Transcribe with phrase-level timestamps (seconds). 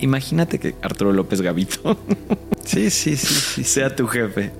[0.00, 1.98] Imagínate que Arturo López Gavito
[2.64, 3.64] Sí, sí, sí, sí.
[3.64, 4.52] sea tu jefe.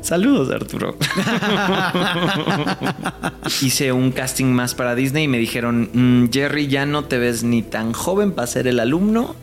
[0.00, 0.96] Saludos, Arturo.
[3.62, 7.42] Hice un casting más para Disney y me dijeron, "Mm, Jerry, ya no te ves
[7.42, 9.34] ni tan joven para ser el alumno,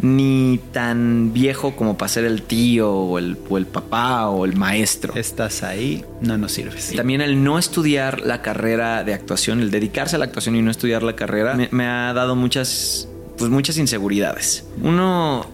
[0.00, 4.56] ni tan viejo como para ser el tío o el, o el papá o el
[4.56, 5.14] maestro.
[5.14, 6.92] Estás ahí, no nos sirves.
[6.96, 10.70] También el no estudiar la carrera de actuación, el dedicarse a la actuación y no
[10.70, 13.08] estudiar la carrera, me, me ha dado muchas,
[13.38, 14.64] pues muchas inseguridades.
[14.82, 15.46] Uno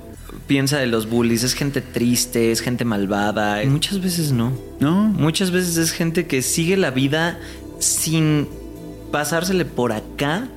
[0.46, 3.62] piensa de los bullies, es gente triste, es gente malvada.
[3.66, 4.52] Muchas veces no.
[4.80, 7.38] No, Muchas veces es gente que sigue la vida
[7.78, 8.48] sin
[9.12, 10.48] pasársele por acá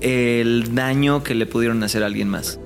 [0.00, 2.58] el daño que le pudieron hacer a alguien más.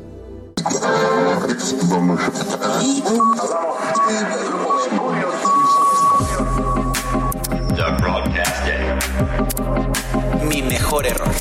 [10.48, 11.32] Mi mejor error.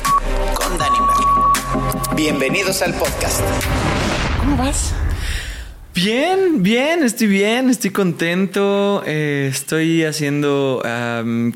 [2.16, 3.40] Bienvenidos al podcast.
[4.40, 4.92] ¿cómo vas?
[5.94, 9.02] Bien, bien, estoy bien, estoy contento.
[9.06, 10.82] eh, estoy haciendo,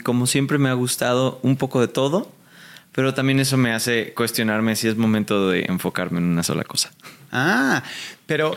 [0.03, 2.31] como siempre me ha gustado, un poco de todo.
[2.93, 6.91] Pero también eso me hace cuestionarme si es momento de enfocarme en una sola cosa.
[7.31, 7.83] Ah,
[8.25, 8.57] pero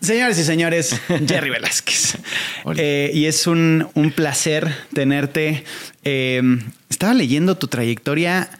[0.00, 2.18] señores y señores, Jerry Velázquez.
[2.76, 5.64] Eh, y es un, un placer tenerte.
[6.02, 6.42] Eh,
[6.90, 8.50] estaba leyendo tu trayectoria.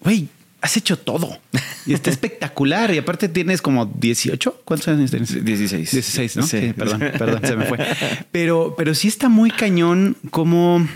[0.00, 0.28] Güey,
[0.64, 1.38] has hecho todo.
[1.84, 2.92] Y está espectacular.
[2.94, 4.62] Y aparte tienes como 18.
[4.64, 5.44] ¿Cuántos años tienes?
[5.44, 5.90] 16.
[5.90, 6.46] 16, ¿no?
[6.46, 6.60] Sí.
[6.60, 7.78] Sí, perdón, perdón, se me fue.
[8.32, 10.88] Pero, pero sí está muy cañón cómo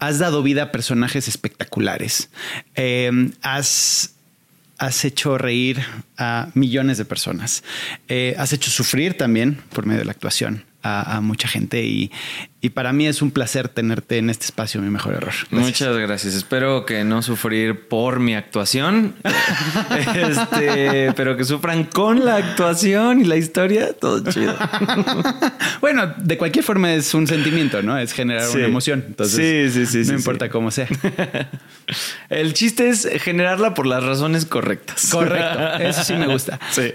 [0.00, 2.30] has dado vida a personajes espectaculares.
[2.74, 4.14] Eh, has,
[4.78, 5.80] has hecho reír
[6.18, 7.62] a millones de personas.
[8.08, 11.82] Eh, has hecho sufrir también por medio de la actuación a, a mucha gente.
[11.84, 12.10] Y,
[12.60, 15.32] y para mí es un placer tenerte en este espacio, mi mejor error.
[15.32, 15.52] Gracias.
[15.52, 16.34] Muchas gracias.
[16.34, 19.14] Espero que no sufrir por mi actuación,
[20.14, 23.92] este, pero que sufran con la actuación y la historia.
[23.92, 24.56] Todo chido.
[25.80, 27.96] Bueno, de cualquier forma es un sentimiento, ¿no?
[27.98, 28.56] Es generar Sí.
[28.58, 29.04] una emoción.
[29.06, 30.50] Entonces, Sí, sí, sí, no sí, importa sí.
[30.50, 30.88] cómo sea.
[32.30, 35.08] El chiste es generarla por las razones correctas.
[35.10, 35.76] Correcto.
[35.78, 36.58] Eso sí me gusta.
[36.70, 36.92] Sí.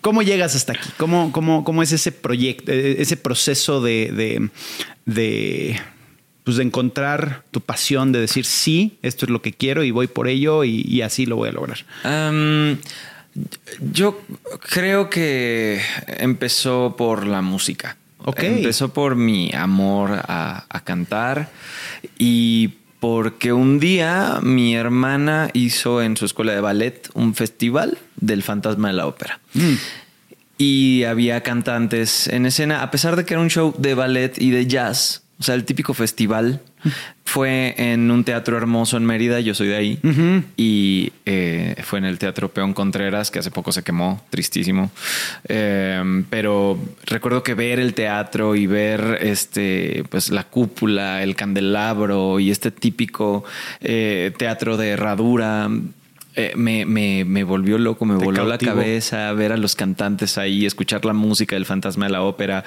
[0.00, 0.88] ¿Cómo llegas hasta aquí?
[0.96, 4.48] ¿Cómo, cómo, cómo es ese proyecto, eh, ese proceso de, de,
[5.04, 5.80] de,
[6.42, 10.06] pues de encontrar tu pasión, de decir sí, esto es lo que quiero y voy
[10.06, 11.78] por ello y, y así lo voy a lograr?
[13.92, 14.20] Yo
[14.70, 17.96] creo que empezó por la música.
[18.24, 18.42] Ok.
[18.42, 21.50] Empezó por mi amor a, a cantar
[22.18, 22.74] y
[23.04, 28.88] porque un día mi hermana hizo en su escuela de ballet un festival del fantasma
[28.88, 29.40] de la ópera.
[30.56, 34.48] Y había cantantes en escena, a pesar de que era un show de ballet y
[34.48, 36.62] de jazz, o sea, el típico festival
[37.24, 39.98] fue en un teatro hermoso en Mérida, yo soy de ahí,
[40.56, 44.90] y eh, fue en el Teatro Peón Contreras, que hace poco se quemó, tristísimo.
[45.48, 52.38] Eh, pero recuerdo que ver el teatro y ver este, pues la cúpula, el candelabro
[52.40, 53.44] y este típico
[53.80, 55.68] eh, teatro de herradura.
[56.36, 60.36] eh, me, me- me volvió loco, me Te voló la cabeza ver a los cantantes
[60.36, 62.64] ahí, escuchar la música del fantasma de la ópera.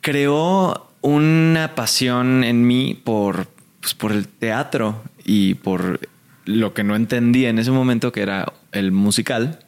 [0.00, 3.48] Creó una pasión en mí por,
[3.80, 6.00] pues, por el teatro y por
[6.44, 9.58] lo que no entendía en ese momento, que era el musical.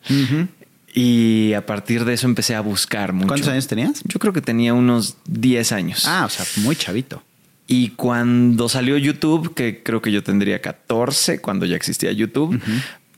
[0.95, 3.29] Y a partir de eso empecé a buscar mucho.
[3.29, 4.03] ¿Cuántos años tenías?
[4.05, 6.05] Yo creo que tenía unos 10 años.
[6.07, 7.23] Ah, o sea, muy chavito.
[7.67, 12.61] Y cuando salió YouTube, que creo que yo tendría 14 cuando ya existía YouTube,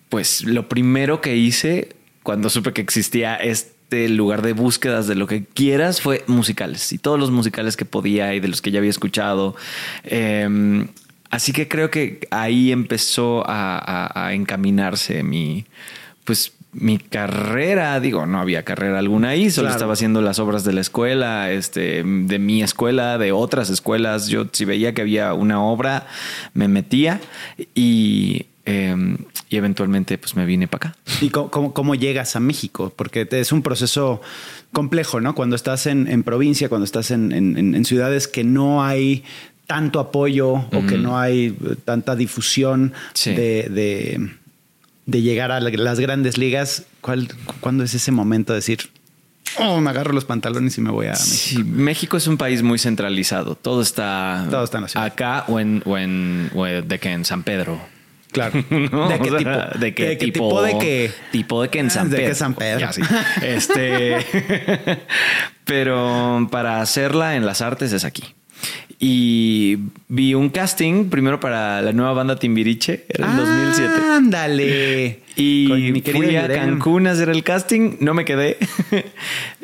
[0.09, 5.27] pues lo primero que hice cuando supe que existía este lugar de búsquedas de lo
[5.27, 8.79] que quieras fue musicales y todos los musicales que podía y de los que ya
[8.79, 9.57] había escuchado.
[10.05, 10.87] Eh,
[11.31, 15.65] así que creo que ahí empezó a, a- a encaminarse mi,
[16.25, 19.77] pues mi carrera, digo, no había carrera alguna ahí, solo Claro.
[19.77, 24.29] estaba haciendo las obras de la escuela, este, de mi escuela, de otras escuelas.
[24.29, 26.07] Yo si veía que había una obra,
[26.55, 27.21] me metía
[27.75, 28.95] y, eh,
[29.49, 30.99] y eventualmente pues me vine para acá.
[31.21, 32.93] ¿Y cómo, cómo- llegas a México?
[32.97, 34.21] Porque es un proceso
[34.73, 35.35] complejo, ¿no?
[35.35, 39.25] Cuando estás en, en provincia, cuando estás en, en- ciudades que no hay
[39.67, 43.31] tanto apoyo o que no hay tanta difusión Sí.
[43.33, 44.31] de, de-
[45.07, 47.29] de llegar a la- las grandes ligas, ¿cuál,
[47.61, 48.91] ¿cuándo es ese momento de decir,
[49.59, 51.27] oh, me agarro los pantalones y me voy a México?
[51.29, 53.57] Sí, México es un país muy centralizado.
[53.57, 55.07] Todo está, Todo está en la ciudad.
[55.07, 57.81] acá o en, o en o de que en San Pedro.
[58.33, 58.63] Claro.
[58.71, 59.09] ¿no?
[59.09, 59.79] ¿De qué O sea, tipo?
[59.79, 60.49] ¿De qué ¿De qué tipo?
[60.49, 61.11] tipo de qué?
[61.33, 62.29] Tipo de que en San ¿De Pedro.
[62.29, 62.81] qué San Pedro?
[62.81, 63.03] Ya, sí.
[63.43, 64.17] Este,
[65.65, 68.25] pero para hacerla en las artes es aquí.
[68.99, 69.79] y
[70.09, 73.93] vi un casting primero para la nueva banda Timbiriche, era el 2007.
[74.13, 75.21] Ándale.
[75.37, 76.55] Y mi querido fui a Irene.
[76.73, 78.59] Cancún a hacer el casting, no me quedé.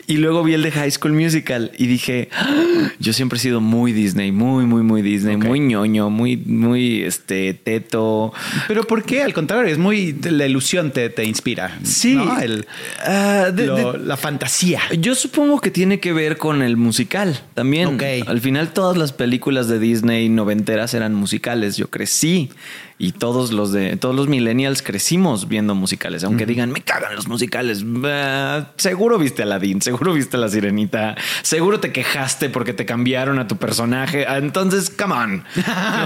[0.07, 3.61] Y luego vi el de High School Musical y dije, "Ah, yo siempre he sido
[3.61, 8.33] muy Disney, muy, muy, muy Disney, muy ñoño, muy, muy, este, teto.
[8.69, 9.23] Pero ¿por qué?
[9.23, 11.79] Al contrario, es muy la ilusión te, te inspira.
[11.83, 12.15] Sí.
[12.15, 12.39] ¿no?
[12.41, 12.67] El-
[13.05, 14.81] Ah, de- lo- de- la fantasía.
[14.99, 17.99] Yo supongo que tiene que ver con el musical también.
[18.27, 21.77] Al final todas las películas de Disney noventeras eran musicales.
[21.77, 22.51] Yo crecí
[22.99, 26.25] y todos los de todos los millennials crecimos viendo musicales.
[26.25, 27.85] Aunque digan me cagan los musicales.
[28.05, 33.47] Ah, seguro viste Aladdin, seguro viste La Sirenita, seguro te quejaste porque te cambiaron a
[33.47, 34.25] tu personaje.
[34.27, 35.45] Ah, Entonces, come on.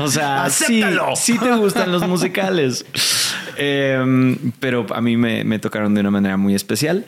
[0.03, 1.17] O sea, sí, Acéptalo.
[1.17, 2.85] sí te gustan los musicales.
[3.63, 7.05] Em, pero a mí me, me tocaron de una manera muy especial.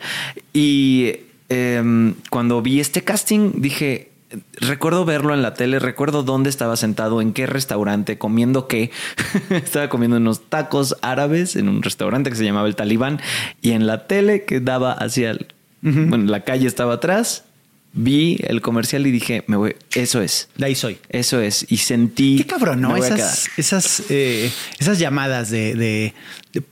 [0.53, 1.13] Y
[1.49, 4.12] em, cuando vi este casting, dije.
[4.53, 8.91] Recuerdo verlo en la tele, recuerdo dónde estaba sentado, en qué restaurante, comiendo qué.
[9.49, 13.21] estaba comiendo unos tacos árabes en un restaurante que se llamaba El Talibán
[13.61, 15.47] y en la tele que daba hacia el...
[15.81, 17.43] Bueno, la calle estaba atrás,
[17.91, 20.47] vi el comercial y dije, me voy, eso es.
[20.55, 20.97] De ahí soy.
[21.09, 21.65] Eso es.
[21.69, 22.37] Y sentí...
[22.37, 22.95] Qué cabrón, ¿no?
[22.95, 24.49] Esas, esas, eh,
[24.79, 26.13] esas llamadas de, de,
[26.53, 26.63] de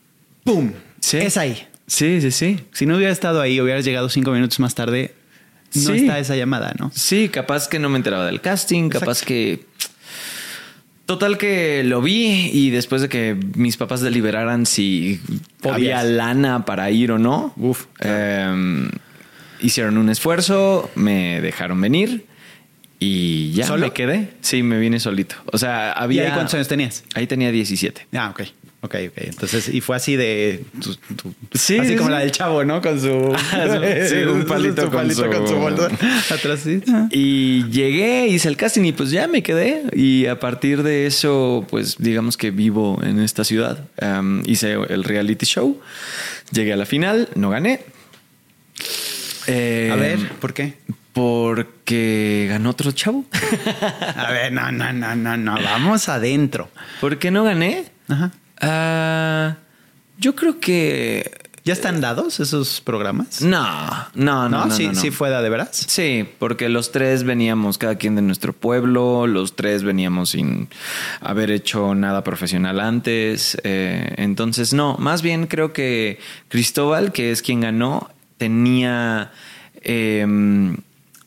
[0.45, 0.71] ¡pum!
[1.01, 1.17] Sí.
[1.17, 1.67] Es ahí.
[1.87, 2.59] Sí, sí, sí.
[2.71, 5.13] Si no hubiera estado ahí, hubieras llegado cinco minutos más tarde,
[5.73, 5.97] no Sí.
[5.97, 6.91] está esa llamada, ¿no?
[6.93, 9.65] Sí, capaz que no me enteraba del casting, capaz que...
[11.05, 15.19] Total que lo vi y después de que mis papás deliberaran si
[15.59, 15.75] Podías.
[15.75, 18.89] había lana para ir o no, Uf, em,
[19.59, 22.25] hicieron un esfuerzo, me dejaron venir
[22.97, 23.87] y ya ¿Solo?
[23.87, 24.29] me quedé.
[24.41, 25.35] Sí, me vine solito.
[25.51, 26.27] O sea, ¿Y había...
[26.27, 27.03] ahí cuántos años tenías?
[27.13, 28.07] Ahí tenía 17.
[28.13, 28.43] Ah, ok.
[28.83, 29.13] Ok, ok.
[29.17, 30.63] Entonces, y fue así de.
[30.81, 32.13] tu- tu- Sí, así sí, como sí.
[32.13, 32.81] la del chavo, ¿no?
[32.81, 33.07] Con su.
[34.09, 35.23] Sí, un palito con su-
[35.55, 35.87] bolsa.
[36.33, 36.81] Atrás sí.
[37.11, 39.83] Y llegué, hice el casting y pues ya me quedé.
[39.93, 43.85] Y a partir de eso, pues digamos que vivo en esta ciudad.
[44.01, 45.79] Um, hice el reality show,
[46.51, 47.81] llegué a la final, no gané.
[49.47, 50.73] Eh, A ver, ¿por qué?
[51.13, 53.25] Porque ganó otro chavo.
[54.15, 55.53] A ver, no, no, no, no, no.
[55.61, 56.69] Vamos adentro.
[56.99, 57.85] ¿Por qué no gané?
[58.07, 58.31] Ajá.
[58.61, 59.57] Ah,
[60.17, 61.31] yo creo que...
[61.63, 63.43] ¿Ya están dados esos programas?
[63.43, 63.61] No,
[64.15, 64.49] no, no.
[64.49, 64.65] ¿No?
[64.65, 64.99] no, sí, no, no.
[64.99, 65.69] sí fue de veras.
[65.87, 70.69] Sí, porque los tres veníamos cada quien de nuestro pueblo, los tres veníamos sin
[71.19, 76.17] haber hecho nada profesional antes, eh, entonces no, más bien creo que
[76.47, 79.31] Cristóbal, que es quien ganó, tenía...
[79.83, 80.25] eh,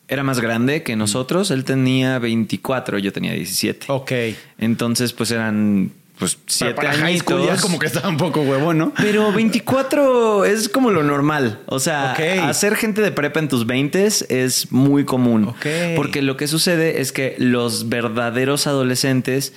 [0.08, 3.86] era más grande que nosotros, él tenía 24, yo tenía 17.
[3.88, 4.12] Ok.
[4.58, 7.62] Entonces, pues eran pues siete Para high school ya añitos.
[7.62, 8.92] como que estaba un poco huevo, ¿no?
[8.96, 11.60] Pero 24 es como lo normal.
[11.66, 12.12] O sea,
[12.48, 15.54] hacer gente de prepa en tus 20 es muy común.
[15.96, 19.52] Porque lo que sucede es que los verdaderos adolescentes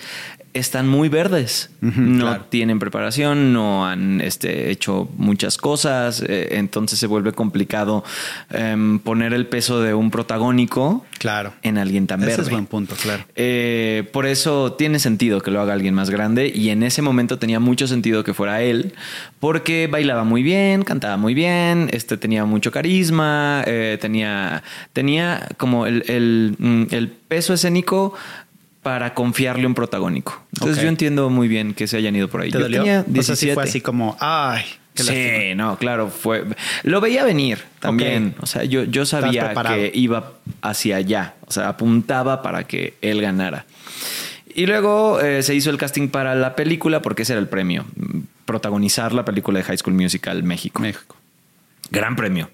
[0.57, 1.69] están muy verdes.
[1.81, 2.45] No claro.
[2.49, 6.23] tienen preparación, no han este, hecho muchas cosas.
[6.27, 8.03] eh, entonces se vuelve complicado
[8.49, 11.53] em, poner el peso de un protagónico Claro.
[11.63, 12.43] en alguien tan Ese verde.
[12.43, 13.23] es buen punto, claro.
[13.35, 17.39] Eh, por eso tiene sentido que lo haga alguien más grande y en ese momento
[17.39, 18.93] tenía mucho sentido que fuera él
[19.39, 24.63] porque bailaba muy bien, cantaba muy bien, este tenía mucho carisma, eh, tenía,
[24.93, 28.13] tenía como el, el, mm, el peso escénico
[28.87, 30.41] para confiarle un protagónico.
[30.53, 32.51] Entonces yo entiendo muy bien que se hayan ido por ahí.
[32.51, 32.83] ¿Te yo dolió?
[32.83, 33.53] tenía O sea, sí 17.
[33.53, 34.63] fue así como, ay,
[34.93, 35.55] qué sí, lástima.
[35.55, 36.45] no, claro, fue.
[36.83, 38.33] Lo veía venir también.
[38.39, 41.33] O sea, yo, yo sabía que iba hacia allá.
[41.47, 43.65] O sea, apuntaba para que él ganara.
[44.55, 47.83] Y luego eh, se hizo el casting para la película, porque ese era el premio.
[48.45, 50.81] Protagonizar la película de High School Musical México.
[50.81, 51.17] México.
[51.91, 52.49] Gran premio.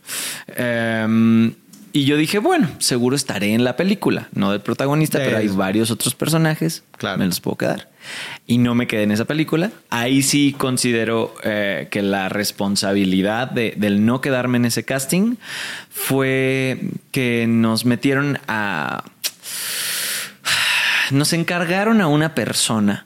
[0.47, 1.53] Em,
[1.93, 5.47] y yo dije, bueno, seguro estaré en la película, no del protagonista, De- pero hay
[5.47, 7.19] varios otros personajes, Claro.
[7.19, 7.89] me los puedo quedar.
[8.47, 9.71] Y no me quedé en esa película.
[9.89, 15.35] Ahí sí considero eh, que la responsabilidad de- del no quedarme en ese casting
[15.89, 16.79] fue
[17.11, 19.03] que nos metieron a...
[21.11, 23.05] Nos encargaron a una persona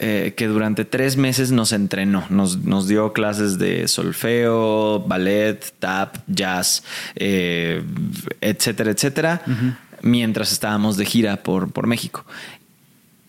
[0.00, 6.16] eh, que durante tres meses nos entrenó, nos, nos dio clases de solfeo, ballet, tap,
[6.26, 6.82] jazz,
[7.16, 7.82] eh,
[8.40, 9.42] etcétera, etcétera,
[10.02, 12.24] mientras estábamos de gira por, por México.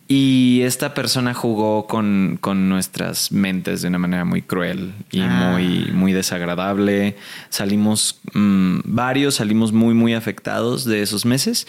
[0.08, 5.52] Y esta persona jugó con, con nuestras mentes de una manera muy cruel y Ah.
[5.54, 7.16] muy, muy desagradable.
[7.50, 11.66] Salimos mm, varios, salimos muy, muy afectados de esos meses.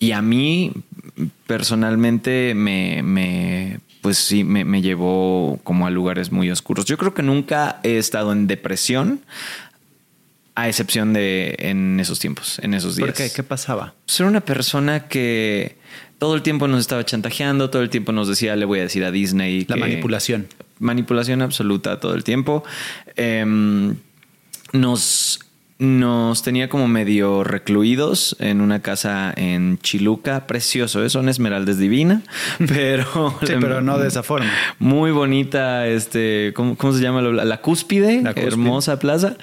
[0.00, 0.72] Y a mí
[1.46, 6.84] personalmente me, me pues sí, me, me llevó como a lugares muy oscuros.
[6.84, 9.22] Yo creo que nunca he estado en depresión
[10.54, 13.08] a excepción de en esos tiempos, en esos días.
[13.08, 13.30] ¿Por qué?
[13.34, 13.94] ¿Qué pasaba?
[14.04, 15.78] Ser una persona que
[16.18, 19.04] todo el tiempo nos estaba chantajeando, todo el tiempo nos decía, le voy a decir
[19.04, 19.64] a Disney.
[19.70, 20.48] La que- manipulación.
[20.80, 22.62] Manipulación absoluta todo el tiempo.
[23.16, 23.96] Em,
[24.74, 25.40] nos,
[25.78, 31.10] nos tenía como medio recluidos en una casa en Chiluca, precioso, ¿eh?
[31.10, 32.22] son esmeraldas divina,
[32.68, 33.36] pero...
[33.44, 34.50] Sí, pero no de esa forma.
[34.78, 37.22] Muy bonita, este, ¿cómo, cómo se llama?
[37.22, 38.46] La, la cúspide, La cúspide.
[38.46, 39.36] hermosa plaza.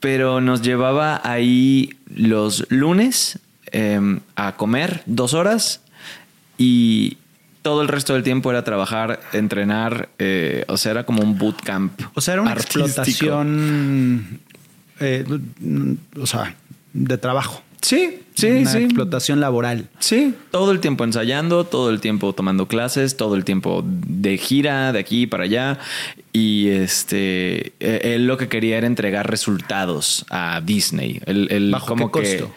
[0.00, 3.38] Pero nos llevaba ahí los lunes
[3.72, 5.80] eh, a comer dos horas
[6.58, 7.16] y
[7.62, 11.98] todo el resto del tiempo era trabajar, entrenar, eh, o sea, era como un bootcamp.
[12.14, 12.84] O sea, era una artístico.
[12.84, 14.40] explotación,
[15.00, 15.24] eh,
[16.20, 16.54] o sea,
[16.92, 17.62] de trabajo.
[17.82, 18.78] Sí, sí, una sí.
[18.78, 19.88] explotación laboral.
[19.98, 24.90] Sí, todo el tiempo ensayando, todo el tiempo tomando clases, todo el tiempo de gira,
[24.92, 25.78] de aquí para allá.
[26.32, 31.20] Y este, eh, él lo que quería era entregar resultados a Disney.
[31.26, 32.54] Él, él ¿Bajo como qué que- costo?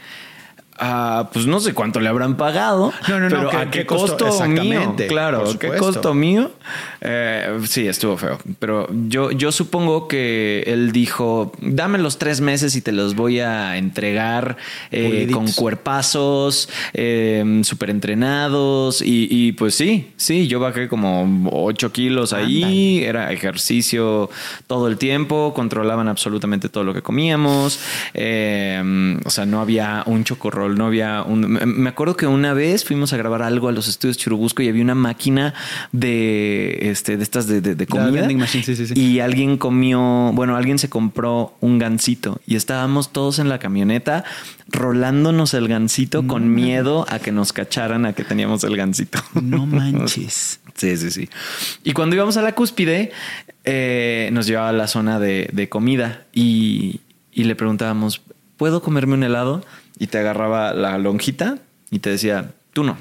[0.79, 2.93] Ah, pues no sé cuánto le habrán pagado.
[3.07, 4.17] No, no, no, pero ¿qué- ¿a qué costo?
[4.25, 4.95] costo, mío?
[5.07, 6.51] Claro, ¿qué costo mío?
[7.01, 8.37] Eh, sí, estuvo feo.
[8.59, 13.39] Pero yo, yo supongo que él dijo, dame los tres meses y te los voy
[13.39, 14.57] a entregar
[14.91, 19.01] eh, con cuerpazos, eh, súper entrenados.
[19.01, 24.29] Y, y, pues sí, sí, yo bajé como 8 kilos ahí, era ejercicio
[24.67, 27.79] todo el tiempo, controlaban absolutamente todo lo que comíamos.
[28.13, 31.41] Eh, o sea, no había un chocorrol, no había un...
[31.51, 34.83] me- acuerdo que una vez fuimos a grabar algo a los estudios Churubusco y había
[34.83, 35.53] una máquina
[35.91, 38.11] de, este, de estas de, de- de La comida.
[38.21, 38.93] vending machine, sí, sí, sí.
[38.99, 44.23] Y alguien comió, bueno, alguien se compró un gansito y estábamos todos en la camioneta
[44.69, 49.19] rolándonos el gansito con miedo a que nos cacharan a que teníamos el gansito.
[49.41, 50.59] No manches.
[50.75, 51.29] Sí, sí, sí.
[51.83, 53.11] Y cuando íbamos a la cúspide,
[53.63, 58.21] eh, nos llevaba a la zona de, de comida y, y le preguntábamos,
[58.57, 59.65] ¿puedo comerme un helado?
[59.99, 61.57] Y te agarraba la lonjita
[61.89, 62.97] y te decía, tú no.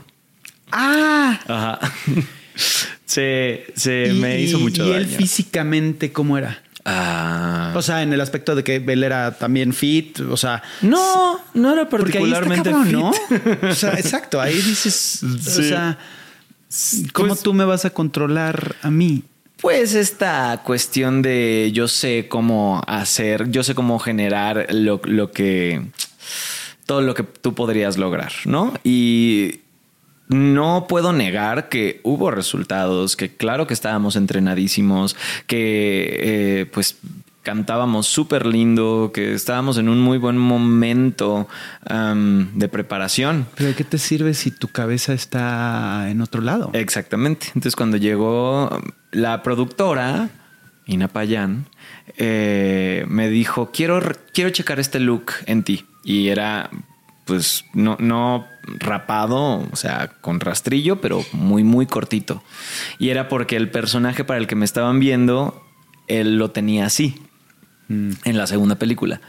[0.73, 1.79] Ah, Ajá.
[3.05, 5.01] se se y- me hizo mucho ¿Y daño.
[5.01, 6.63] él físicamente cómo era?
[6.85, 7.73] Ah.
[7.75, 11.73] O sea, en el aspecto de que él era también fit, o sea, no, no
[11.73, 13.63] era porque ahí está particularmente cabrón, fit.
[13.63, 13.69] ¿no?
[13.71, 15.99] O sea, exacto, ahí dices, o sea,
[17.13, 19.25] ¿cómo Pues- tú me vas a controlar a mí?
[19.61, 25.83] Pues esta cuestión de yo sé cómo hacer, yo sé cómo generar lo, lo que
[26.87, 28.73] todo lo que tú podrías lograr, ¿no?
[28.85, 29.61] Y
[30.29, 35.17] no puedo negar que hubo resultados, que claro que estábamos entrenadísimos,
[35.47, 36.99] que eh, pues
[37.43, 41.47] cantábamos súper lindo, que estábamos en un muy buen momento
[41.89, 43.47] de preparación.
[43.55, 46.71] Pero ¿de qué te sirve si tu cabeza está en otro lado?
[46.73, 47.47] Exactamente.
[47.49, 50.29] Entonces, cuando llegó la productora,
[50.87, 51.67] Ina Payán,
[52.17, 54.01] eh, me dijo: quiero,
[54.33, 55.85] quiero checar este look en ti.
[56.07, 56.71] Y era,
[57.25, 58.47] pues, no, no
[58.79, 62.43] rapado, o sea, con rastrillo, pero muy, muy cortito.
[62.99, 65.63] Y era porque el personaje para el que me estaban viendo,
[66.07, 67.21] él lo tenía así
[67.89, 69.21] en la segunda película.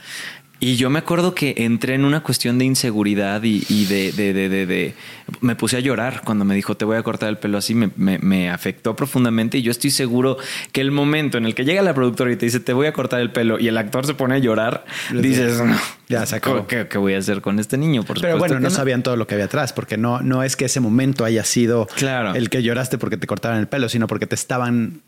[0.60, 4.34] Y yo me acuerdo que entré en una cuestión de inseguridad y, y de, de-
[4.34, 4.94] de- de-
[5.42, 7.76] Me puse a llorar cuando me dijo, te voy a cortar el pelo así.
[7.76, 10.38] Me, me- me afectó profundamente y yo estoy seguro
[10.72, 12.94] que el momento en el que llega la productora y te dice, te voy a
[12.94, 14.84] cortar el pelo y el actor se pone a llorar,
[15.14, 15.78] dices, no,
[16.10, 16.66] Ya se acabó.
[16.66, 18.04] ¿Qué, qué voy a hacer con este niño?
[18.04, 20.66] Por Pero bueno, no sabían todo lo que había atrás, porque no, no es que
[20.66, 22.34] ese momento haya sido Claro.
[22.34, 25.02] el que lloraste porque te cortaron el pelo, sino porque te estaban,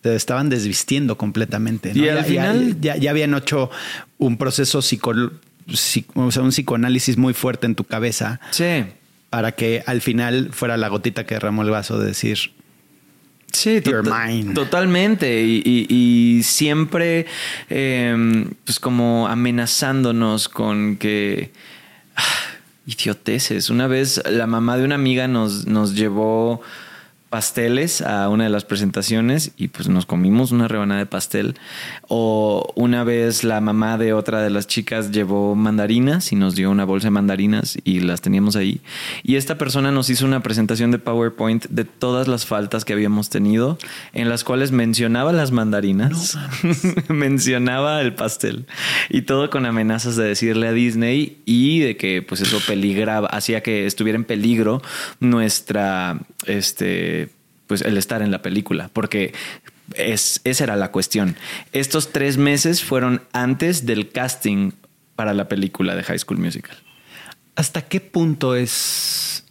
[0.00, 1.92] te estaban desvistiendo completamente.
[1.94, 2.04] ¿no?
[2.04, 3.70] Y al Ya- final- ya, ya habían hecho
[4.18, 5.12] un proceso psico,
[5.66, 8.84] psi- o sea, un psicoanálisis muy fuerte en tu cabeza Sí.
[9.30, 12.38] para que al final fuera la gotita que derramó el vaso de decir,
[13.50, 14.52] Sí, You're tota- mine.
[14.54, 15.42] totalmente.
[15.42, 15.86] Y, y-
[16.38, 17.24] y siempre,
[17.70, 21.50] eh, pues como amenazándonos con que.
[22.14, 22.22] ah,
[22.86, 23.70] idioteces.
[23.70, 26.60] Una vez la mamá de una amiga nos, nos llevó
[27.28, 31.54] pasteles a una de las presentaciones y pues nos comimos una rebanada de pastel.
[32.08, 36.70] O una vez la mamá de otra de las chicas llevó mandarinas y nos dio
[36.70, 38.80] una bolsa de mandarinas y las teníamos ahí.
[39.22, 43.28] Y esta persona nos hizo una presentación de PowerPoint de todas las faltas que habíamos
[43.28, 43.78] tenido,
[44.12, 46.38] en las cuales mencionaba las mandarinas,
[47.08, 48.66] mencionaba el pastel
[49.08, 53.62] y todo con amenazas de decirle a Disney y de que pues eso peligraba, hacía
[53.62, 54.82] que estuviera en peligro
[55.20, 57.17] nuestra, este,
[57.68, 59.32] pues el estar en la película, porque
[59.94, 61.36] es, esa era la cuestión.
[61.72, 64.72] Estos tres meses fueron antes del casting
[65.14, 66.76] para la película de High School Musical.
[67.58, 69.42] ¿hasta qué punto es,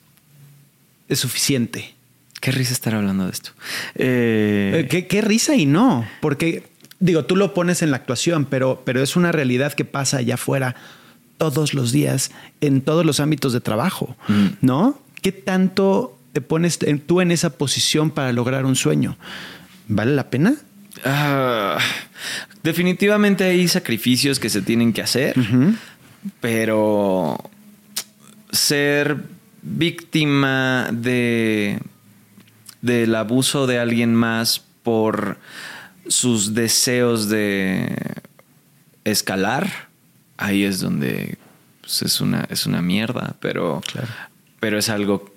[1.09, 1.93] es suficiente?
[2.39, 3.51] Qué risa estar hablando de esto.
[3.95, 6.63] Eh, Eh, ¿Qué, qué risa y no, porque
[7.00, 10.36] digo, tú lo pones en la actuación, pero, pero es una realidad que pasa allá
[10.36, 10.75] afuera
[11.38, 12.31] todos los días
[12.62, 14.15] en todos los ámbitos de trabajo,
[14.62, 15.01] ¿no?
[15.21, 19.17] ¿Qué tanto te pones en- tú en esa posición para lograr un sueño?
[19.88, 20.53] ¿Vale la pena?
[21.03, 21.79] Ah,
[22.62, 25.36] definitivamente hay sacrificios que se tienen que hacer,
[26.41, 27.38] pero
[28.51, 29.17] ser
[29.63, 31.79] víctima de
[32.84, 35.39] del abuso de alguien más por
[36.08, 37.96] sus deseos de
[39.06, 39.89] escalar,
[40.38, 41.38] ahí es donde
[41.82, 43.82] pues, es una es una mierda, pero
[44.60, 45.34] pero es algo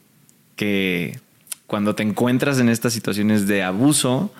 [0.60, 1.18] que
[1.66, 4.30] cuando te encuentras en estas situaciones de abuso,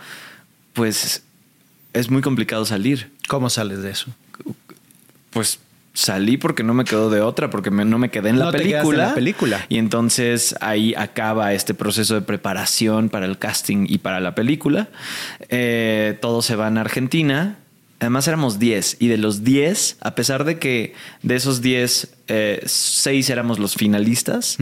[0.75, 1.23] pues
[1.95, 3.11] es muy complicado salir.
[3.27, 4.09] ¿Cómo sales de eso?
[5.31, 5.61] Pues
[5.95, 8.51] salí porque no me quedó de otra, porque me- no me quedé en la, No
[8.53, 9.67] te quedaste en película, la película.
[9.71, 14.89] Y entonces ahí acaba este proceso de preparación para el casting y para la película.
[15.49, 17.57] Eh, todos se van a Argentina.
[17.99, 22.13] Además éramos 10 y de los 10, a pesar de que de esos 10,
[22.67, 24.57] 6 éramos los finalistas,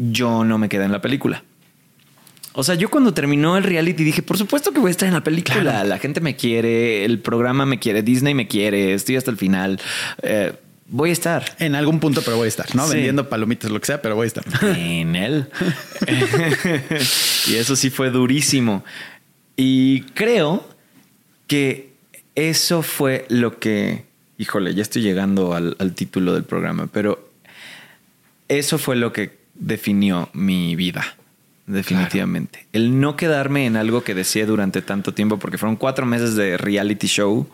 [0.00, 1.44] yo no me quedé en la película.
[2.52, 5.14] O sea, yo cuando terminó el reality dije, por supuesto que voy a estar en
[5.14, 5.60] la película.
[5.60, 5.88] Claro.
[5.88, 9.78] La gente me quiere, el programa me quiere, Disney me quiere, estoy hasta el final.
[10.22, 10.52] Eh,
[10.88, 12.86] voy a estar En algún punto, pero voy a estar, ¿no?
[12.88, 12.94] Sí.
[12.94, 14.44] Vendiendo palomitas, lo que sea, pero voy a estar.
[14.76, 15.46] en él.
[17.46, 18.84] y eso sí fue durísimo.
[19.56, 20.66] Y creo
[21.46, 21.92] que
[22.34, 24.06] eso fue lo que,
[24.38, 27.30] híjole, ya estoy llegando al, al título del programa, pero
[28.48, 31.16] eso fue lo que definió mi vida.
[31.66, 32.66] Definitivamente.
[32.72, 36.56] El no quedarme en algo que deseé durante tanto tiempo, porque fueron cuatro meses de
[36.58, 37.46] reality show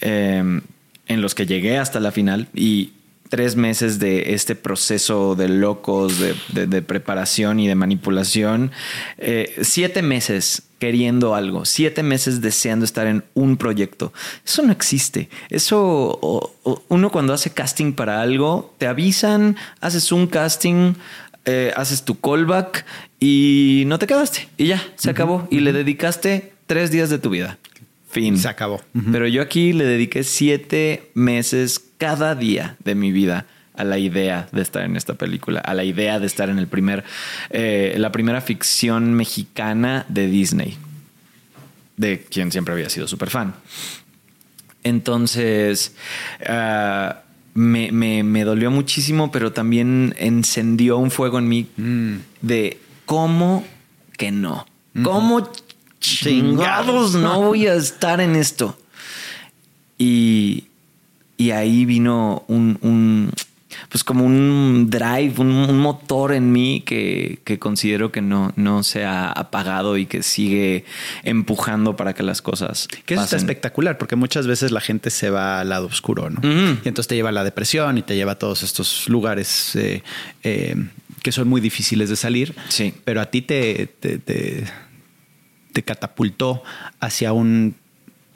[0.00, 0.60] eh,
[1.06, 2.94] en los que llegué hasta la final y
[3.28, 8.72] tres meses de este proceso de locos, de, de- de preparación y de manipulación.
[9.18, 14.12] Eh, siete meses queriendo algo, siete meses deseando estar en un proyecto.
[14.46, 15.28] Eso no existe.
[15.50, 15.78] Eso,
[16.20, 20.94] o- o- uno cuando hace casting para algo, te avisan, haces un casting,
[21.44, 22.84] eh, haces tu callback
[23.18, 24.48] y no te quedaste.
[24.56, 25.48] Y ya, se acabó.
[25.50, 27.58] Y le dedicaste tres días de tu vida.
[28.10, 28.38] Fin.
[28.38, 28.80] Se acabó.
[29.12, 33.44] Pero yo aquí le dediqué siete meses cada día de mi vida
[33.78, 36.66] a la idea de estar en esta película, a la idea de estar en el
[36.66, 37.04] primer,
[37.50, 40.76] eh, la primera ficción mexicana de Disney,
[41.96, 43.54] de quien siempre había sido súper fan.
[44.84, 45.94] Entonces,
[46.46, 47.22] ah,
[47.54, 51.66] me, me- me dolió muchísimo, pero también encendió un fuego en mí
[52.42, 53.64] de cómo
[54.16, 54.66] que no.
[55.02, 55.50] ¿Cómo
[56.00, 58.78] chingados no voy a estar en esto?
[59.98, 60.64] Y,
[61.36, 63.32] y ahí vino un, un-
[63.88, 68.82] pues como un drive, un, un motor en mí que, que considero que no, no
[68.82, 70.84] se ha apagado y que sigue
[71.24, 75.30] empujando para que las cosas Que eso está espectacular, porque muchas veces la gente se
[75.30, 76.40] va al lado oscuro, ¿no?
[76.42, 80.02] Y entonces te lleva a la depresión y te lleva a todos estos lugares eh,
[80.42, 80.76] eh,
[81.22, 82.54] que son muy difíciles de salir.
[82.68, 82.92] Sí.
[83.04, 84.64] Pero a ti te, te, te-
[85.72, 86.62] te catapultó
[87.00, 87.74] hacia un-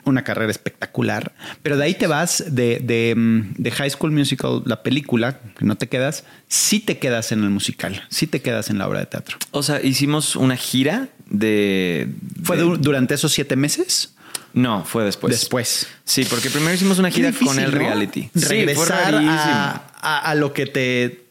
[0.05, 1.33] una carrera espectacular.
[1.61, 5.65] Pero de ahí te vas de, de, mm, de High School Musical, la película, que
[5.65, 8.99] no te quedas, sí te quedas en el musical, sí te quedas en la obra
[8.99, 9.37] de teatro.
[9.51, 12.09] O sea, hicimos una gira de...
[12.43, 14.13] ¿Fue de- durante esos siete meses?
[14.53, 15.31] No, fue después.
[15.39, 15.87] Después.
[16.05, 17.77] Sí, porque primero hicimos una gira difícil, con el ¿no?
[17.77, 18.29] reality.
[18.35, 21.23] Sí, Regresar a, a- a lo que te.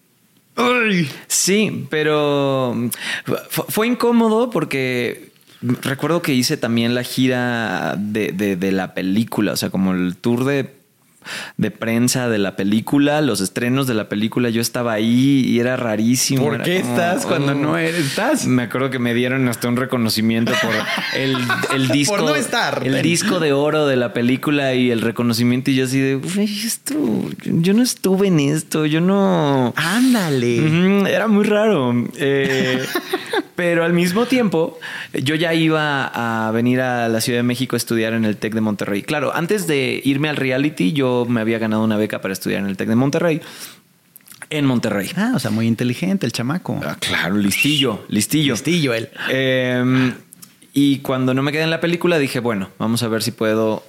[0.56, 1.08] ¡Ay!
[1.28, 2.76] Sí, pero
[3.48, 5.31] fu- fue incómodo porque
[5.62, 10.16] recuerdo que hice también la gira de, de- de la película, o sea, como el
[10.16, 10.74] tour de,
[11.56, 15.76] de prensa de la película, los estrenos de la película, yo estaba ahí y era
[15.76, 16.42] rarísimo.
[16.44, 17.54] ¿Por era qué como, estás cuando oh.
[17.54, 18.06] no eres?
[18.06, 18.46] ¿Estás?
[18.46, 20.72] Me acuerdo que me dieron hasta un reconocimiento por
[21.16, 21.36] el,
[21.74, 22.16] el disco.
[22.16, 22.82] Por no estar.
[22.84, 25.70] El disco de oro de la película y el reconocimiento.
[25.70, 26.94] Y yo así de, "Güey, esto,
[27.44, 29.72] yo no estuve en esto, yo no.
[29.76, 31.08] Ándale.
[31.08, 31.94] Era muy raro.
[32.16, 32.84] Eh,
[33.54, 34.78] pero al mismo tiempo,
[35.12, 38.54] yo ya iba a venir a la Ciudad de México a estudiar en el TEC
[38.54, 39.02] de Monterrey.
[39.02, 42.68] Claro, antes de irme al reality, yo me había ganado una beca para estudiar en
[42.68, 43.40] el TEC de Monterrey.
[44.50, 45.10] En Monterrey.
[45.16, 46.80] Ah, o sea, muy inteligente el chamaco.
[46.84, 48.54] Ah, claro, listillo, listillo.
[48.54, 49.08] Listillo él.
[49.30, 50.12] Eh,
[50.74, 53.82] y cuando no me quedé en la película, dije, bueno, vamos a ver si puedo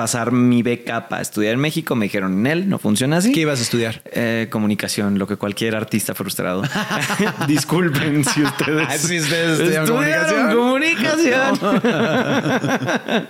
[0.00, 1.94] pasar mi beca para estudiar en México.
[1.94, 3.32] Me dijeron, en él, no funciona así.
[3.32, 4.00] ¿Qué ibas a estudiar?
[4.06, 6.62] Eh, comunicación, lo que cualquier artista frustrado.
[7.46, 11.60] Disculpen si ustedes, si ustedes estudian estudiaron comunicación.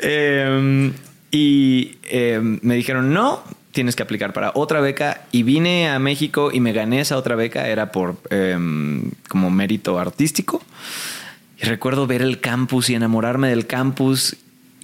[0.00, 0.92] Eh,
[1.30, 5.22] y eh, me dijeron, no, tienes que aplicar para otra beca.
[5.30, 7.68] Y vine a México y me gané esa otra beca.
[7.68, 8.58] Era por eh,
[9.28, 10.60] como mérito artístico.
[11.60, 14.36] Y recuerdo ver el campus y enamorarme del campus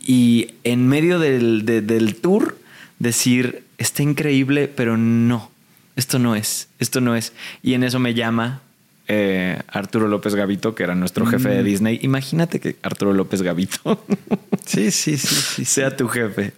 [0.06, 2.56] y en medio del, de- del tour
[2.98, 5.50] decir, está increíble, pero no,
[5.96, 7.32] esto no es, esto no es.
[7.62, 8.60] Y en eso me llama
[9.08, 11.98] eh, Arturo López Gavito, que era nuestro jefe de Disney.
[12.02, 14.04] Imagínate que Arturo López Gavito
[14.66, 15.64] Sí, sí, sí, sí.
[15.64, 16.52] sea tu jefe.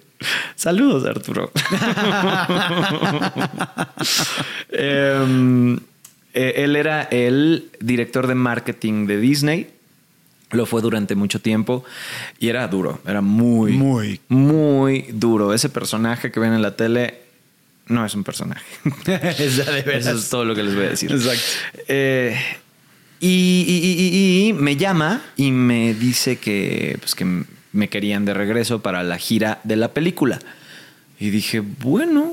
[0.55, 1.51] Saludos, Arturo.
[4.71, 5.77] Em,
[6.35, 9.69] eh, él era el director de marketing de Disney.
[10.53, 11.85] Lo fue durante mucho tiempo
[12.39, 14.21] y era duro, era muy, Muy.
[14.29, 15.53] muy duro.
[15.53, 17.19] Ese personaje que ven en la tele
[17.89, 18.65] no es un personaje.
[19.07, 21.11] Eso es todo lo que les voy a decir.
[21.11, 21.43] Exacto.
[21.89, 22.37] Eh,
[23.19, 27.27] y, y- y- y- y me llama y me dice que, pues, que
[27.73, 30.39] me querían de regreso para la gira de la película.
[31.19, 32.31] Y dije, bueno,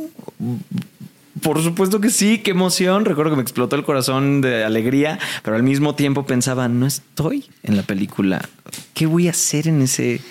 [1.43, 3.05] por supuesto que sí, qué emoción.
[3.05, 7.45] Recuerdo que me explotó el corazón de alegría, pero al mismo tiempo pensaba, no estoy
[7.63, 8.47] en la película.
[8.93, 10.21] ¿Qué voy a hacer en ese...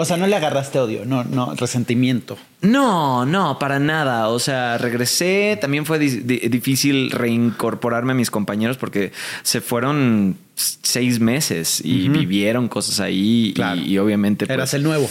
[0.00, 2.38] O sea, no le agarraste odio, no, no, resentimiento.
[2.60, 4.28] No, no, para nada.
[4.28, 5.58] O sea, regresé.
[5.60, 9.10] También fue di- di- difícil reincorporarme a mis compañeros porque
[9.42, 13.48] se fueron seis meses y vivieron cosas ahí.
[13.48, 13.80] y- Claro.
[13.80, 14.46] Y, obviamente.
[14.46, 15.08] pues, Eras el nuevo.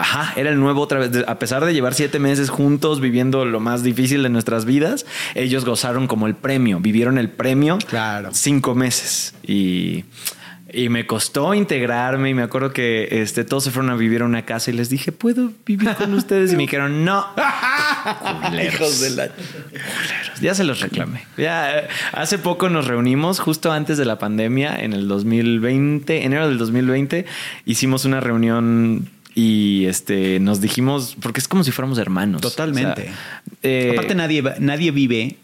[0.00, 1.10] Ajá, era el nuevo otra vez.
[1.26, 5.64] A pesar de llevar siete meses juntos viviendo lo más difícil de nuestras vidas, ellos
[5.64, 8.30] gozaron como el premio, vivieron el premio Claro.
[8.32, 9.34] cinco meses.
[9.46, 10.04] Y,
[10.72, 14.24] y me costó integrarme y me acuerdo que este, todos se fueron a vivir a
[14.24, 16.52] una casa y les dije, ¿puedo vivir con ustedes?
[16.52, 17.26] Y me dijeron, no.
[18.72, 19.28] Hijos de la...
[20.40, 21.26] Ya se los reclamé.
[21.36, 26.48] Ya eh, hace poco nos reunimos, justo antes de la pandemia, en el 2020, enero
[26.48, 27.26] del 2020,
[27.66, 32.40] hicimos una reunión y este nos dijimos, porque es como si fuéramos hermanos.
[32.40, 33.02] Totalmente.
[33.02, 33.14] O sea,
[33.62, 35.36] eh, Aparte, nadie, nadie vive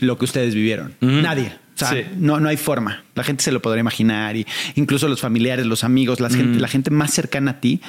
[0.00, 0.94] lo que ustedes vivieron.
[1.00, 1.52] Nadie.
[1.74, 2.02] O sea, Sí.
[2.18, 3.04] no, no hay forma.
[3.14, 6.68] La gente se lo podrá imaginar y incluso los familiares, los amigos, la, gente, la
[6.68, 7.80] gente más cercana a ti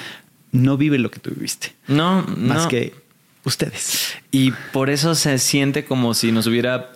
[0.51, 1.73] no vive lo que tú viviste.
[1.88, 2.67] no, Más no.
[2.69, 2.93] que
[3.43, 4.13] ustedes.
[4.31, 6.91] Y por eso se siente como si nos hubiera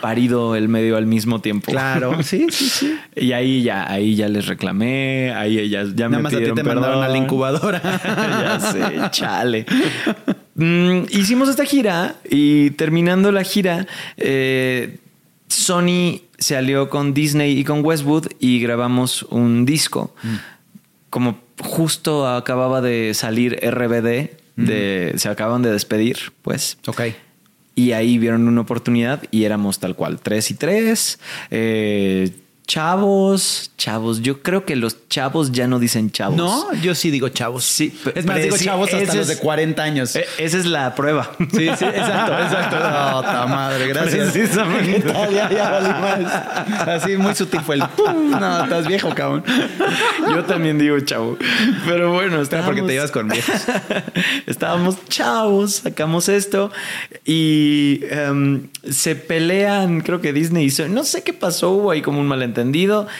[0.00, 1.70] parido el medio al mismo tiempo.
[1.70, 2.98] Claro, sí, sí, sí.
[3.16, 6.44] Y ahí ya, ahí ya les reclamé, ahí ya, ya me Nada más a ti
[6.44, 7.80] pidieron te mandaron a la incubadora.
[8.04, 9.66] ya sé, chale.
[10.54, 14.98] Mm, hicimos esta gira y terminando la gira, eh,
[15.48, 20.14] Sony se alió con Disney y con Westwood y grabamos un disco.
[21.10, 26.78] Como justo acababa de salir RBD, de, se acaban de despedir, pues.
[26.86, 27.02] ok.
[27.78, 31.20] Y ahí vieron una oportunidad y éramos tal cual, tres y tres.
[31.52, 32.32] eh,
[32.68, 34.20] chavos, chavos.
[34.20, 36.36] Yo creo que los chavos ya no dicen chavos.
[36.36, 37.64] No, yo sí digo chavos.
[37.64, 40.14] Sí, es más, pero digo chavos hasta los de es- 40 años.
[40.14, 41.30] Eh, esa es la prueba.
[41.38, 42.76] Sí, sí, exacto, exacto.
[42.88, 44.32] No, ta madre, gracias.
[44.32, 45.08] Precisamente.
[45.32, 46.88] Ya, ya valí más.
[46.88, 48.30] Así muy sutil fue el pum.
[48.30, 49.42] No, estás viejo, cabrón.
[50.28, 51.38] Yo también digo chavo.
[51.86, 53.54] Pero bueno, Espera, porque te llevas con viejos.
[54.46, 56.70] Estábamos chavos, sacamos esto
[57.24, 62.20] y em, se pelean, creo que Disney hizo, no sé qué pasó, hubo ahí como
[62.20, 62.57] un malentendido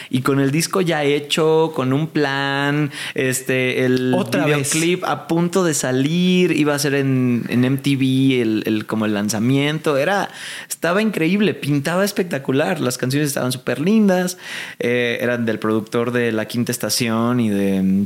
[0.09, 4.73] y con el disco ya hecho, con un plan, este, el Otra vez.
[4.73, 9.13] videoclip a punto de salir, iba a ser en, en MTV el, el- como el
[9.13, 10.29] lanzamiento, era,
[10.67, 14.37] estaba increíble, pintaba espectacular, las canciones estaban súper lindas,
[14.79, 18.05] eh, eran del productor de La Quinta Estación y de mm,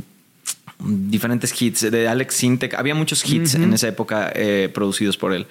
[1.10, 2.74] diferentes hits de Alex Sintek.
[2.74, 5.46] Había muchos hits en esa época eh, producidos por él.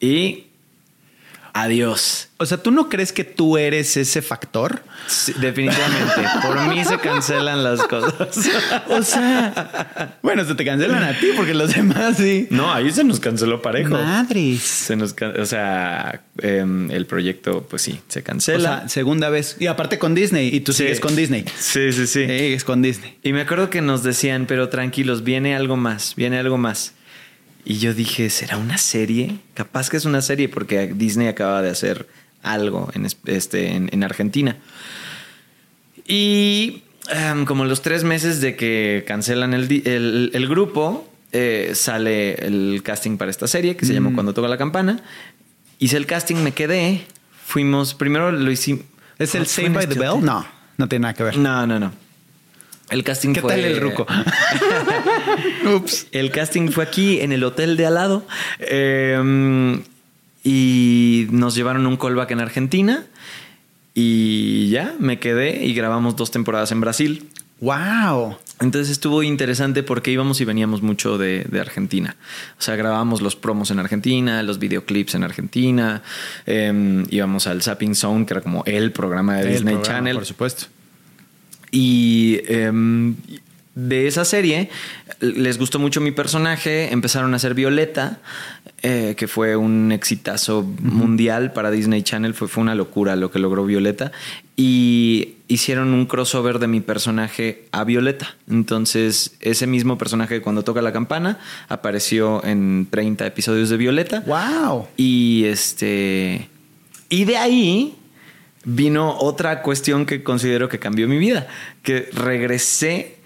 [0.00, 0.44] Y
[1.52, 2.28] adiós.
[2.38, 4.82] O sea, ¿tú no crees que tú eres ese factor?
[5.06, 6.22] Sí, definitivamente.
[6.42, 8.14] por mí se cancelan las cosas.
[8.88, 12.46] O sea, bueno, se te cancelan a ti porque los demás sí.
[12.50, 13.90] No, ahí se nos canceló parejo.
[13.90, 14.62] Madres.
[14.62, 18.78] Se nos, o sea, em, el proyecto, pues sí, se O cancela.
[18.80, 19.56] sea, segunda vez.
[19.58, 20.48] Y aparte con Disney.
[20.54, 20.84] Y tú Sí.
[20.84, 21.44] sigues con Disney.
[21.58, 22.26] Sí, sí, sí.
[22.26, 23.18] Sigues con Disney.
[23.22, 26.94] Y me acuerdo que nos decían, pero tranquilos, viene algo más, viene algo más.
[27.64, 29.38] Y yo dije, ¿será una serie?
[29.54, 32.08] Capaz que es una serie porque Disney acaba de hacer
[32.42, 34.56] algo en, es- este, en, en Argentina.
[36.06, 42.34] Y em, como los tres meses de que cancelan el, el- el grupo, eh, sale
[42.46, 45.02] el casting para esta serie que se llama Cuando toca la campana.
[45.78, 47.02] Hice el casting, me quedé.
[47.46, 48.84] Fuimos, primero lo hicimos.
[49.18, 50.10] ¿Es el Save by este the Bell?
[50.10, 50.24] hotel.
[50.24, 50.46] No,
[50.78, 51.36] no tiene nada que ver.
[51.38, 51.92] No, no, no.
[52.90, 53.52] El casting ¿Qué fue.
[53.52, 54.06] tal el ruco?
[55.76, 56.06] Ups.
[56.12, 58.24] El casting fue aquí en el hotel de al lado.
[58.58, 59.80] eh,
[60.42, 63.04] y nos llevaron un callback en Argentina.
[63.94, 67.28] Y ya me quedé y grabamos dos temporadas en Brasil.
[67.60, 68.36] Wow.
[68.60, 72.16] Entonces estuvo interesante porque íbamos y veníamos mucho de, de Argentina.
[72.58, 76.02] O sea, grabábamos los promos en Argentina, los videoclips en Argentina.
[76.46, 80.16] eh, íbamos al Zapping Zone, que era como el programa de El Disney programa, Channel.
[80.16, 80.66] Por supuesto.
[81.70, 83.14] Y em,
[83.74, 84.68] de esa serie
[85.20, 88.18] les gustó mucho mi personaje, empezaron a hacer Violeta,
[88.82, 93.38] eh, que fue un exitazo mundial para Disney Channel, fue, fue una locura lo que
[93.38, 94.12] logró Violeta,
[94.56, 98.36] y hicieron un crossover de mi personaje a Violeta.
[98.48, 104.22] Entonces, ese mismo personaje cuando toca la campana apareció en 30 episodios de Violeta.
[104.26, 104.88] ¡Wow!
[104.96, 106.48] Y este.
[107.08, 107.94] Y de ahí
[108.64, 111.48] vino otra cuestión que considero que cambió mi vida.
[111.82, 113.16] Que regresé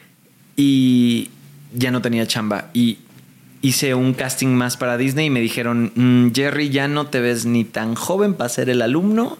[0.56, 1.30] y
[1.72, 2.70] ya no tenía chamba.
[2.72, 2.98] Y
[3.62, 7.46] hice un casting más para Disney y me dijeron: "Mm, Jerry, ya no te ves
[7.46, 9.38] ni tan joven para ser el alumno,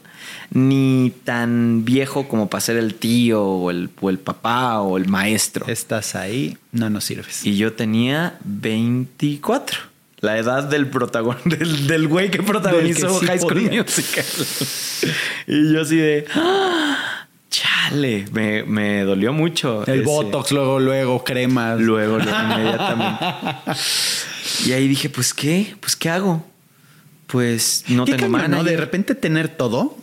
[0.50, 5.08] ni tan viejo como para ser el tío o el, o el papá o el
[5.08, 5.66] maestro.
[5.68, 7.44] Estás ahí, no nos sirves.
[7.44, 9.93] Y yo tenía 24.
[10.24, 13.82] La edad del protagonista, del, del güey que protagonizó que sí High School podía.
[13.82, 14.24] Musical.
[15.46, 16.24] y yo así de.
[16.34, 19.84] "Ah, Chale, me, me dolió mucho.
[19.86, 21.78] El ese- Botox, luego, luego, cremas.
[21.80, 23.24] Luego, luego, inmediatamente.
[24.66, 26.46] Y ahí dije, pues qué, pues qué hago.
[27.26, 28.64] Pues no Qué tengo cañón, ¿no?
[28.64, 29.96] De repente tener todo,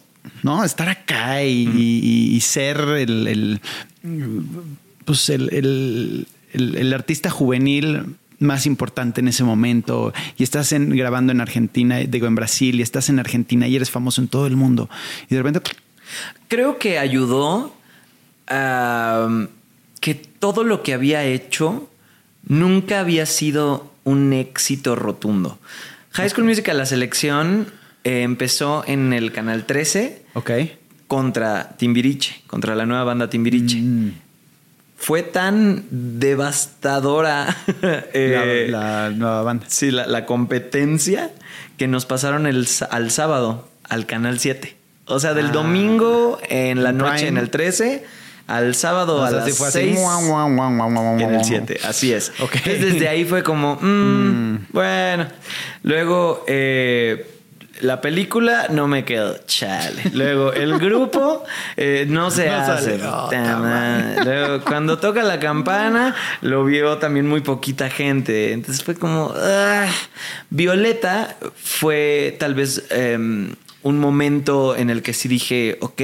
[0.44, 0.64] ¿no?
[0.64, 3.62] Estar acá y, y- y ser el, el-
[5.06, 10.14] pues el, el- el- el artista juvenil más importante en ese momento.
[10.38, 13.90] Y estás en- grabando en Argentina, digo en Brasil y estás en Argentina y eres
[13.90, 14.90] famoso en todo el mundo.
[15.30, 15.62] Y de repente
[16.50, 17.74] Creo que ayudó
[18.48, 19.30] a
[20.02, 21.90] que todo lo que había hecho
[22.48, 25.60] nunca había sido un éxito rotundo.
[26.12, 27.68] High School Musical, la selección,
[28.04, 30.52] eh, empezó en el canal 13 ok.
[31.08, 33.80] contra Timbiriche, contra la nueva banda Timbiriche.
[35.04, 37.58] Fue tan devastadora
[38.14, 41.32] eh, la, la nueva banda Sí, la, la competencia
[41.78, 44.76] que nos pasaron el, al sábado al canal 7.
[45.06, 45.52] O sea, del Ah.
[45.54, 47.28] domingo en la noche Prime.
[47.30, 48.06] en el 13
[48.48, 51.22] al sábado O a sea, las fue así, 6 guau, guau, guau, guau, guau, en
[51.22, 51.44] el guau.
[51.46, 51.80] 7.
[51.84, 52.32] Así es.
[52.40, 52.56] Ok.
[52.58, 55.28] Entonces desde ahí fue como, mm, bueno.
[55.84, 57.31] Luego eh,
[57.82, 60.04] la película no me quedó, chale.
[60.14, 61.44] Luego el grupo
[61.76, 63.00] eh, no se No hace.
[63.04, 63.30] Oh.
[64.24, 68.54] Luego cuando toca la campana lo vio también muy poquita gente.
[68.54, 69.88] Entonces fue como, ah.
[70.50, 76.02] Violeta fue tal vez em, un momento en el que sí dije, ok.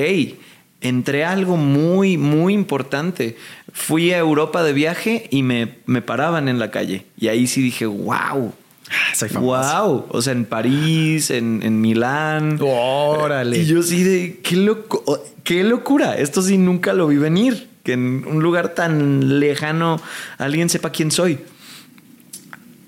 [0.80, 3.36] Entré a algo muy, muy importante.
[3.74, 7.06] Fui a Europa de viaje y me, me paraban en la calle.
[7.18, 8.54] Y ahí sí dije, wow.
[8.90, 9.86] Ah, soy famoso.
[9.86, 10.06] Wow.
[10.10, 12.60] O sea, en París, en, en Milán.
[12.62, 13.58] Órale.
[13.58, 15.04] Y yo sí de, qué, loco,
[15.44, 16.16] qué locura.
[16.16, 17.70] Esto sí nunca lo vi venir.
[17.84, 20.02] Que en un lugar tan lejano
[20.38, 21.40] alguien sepa quién soy.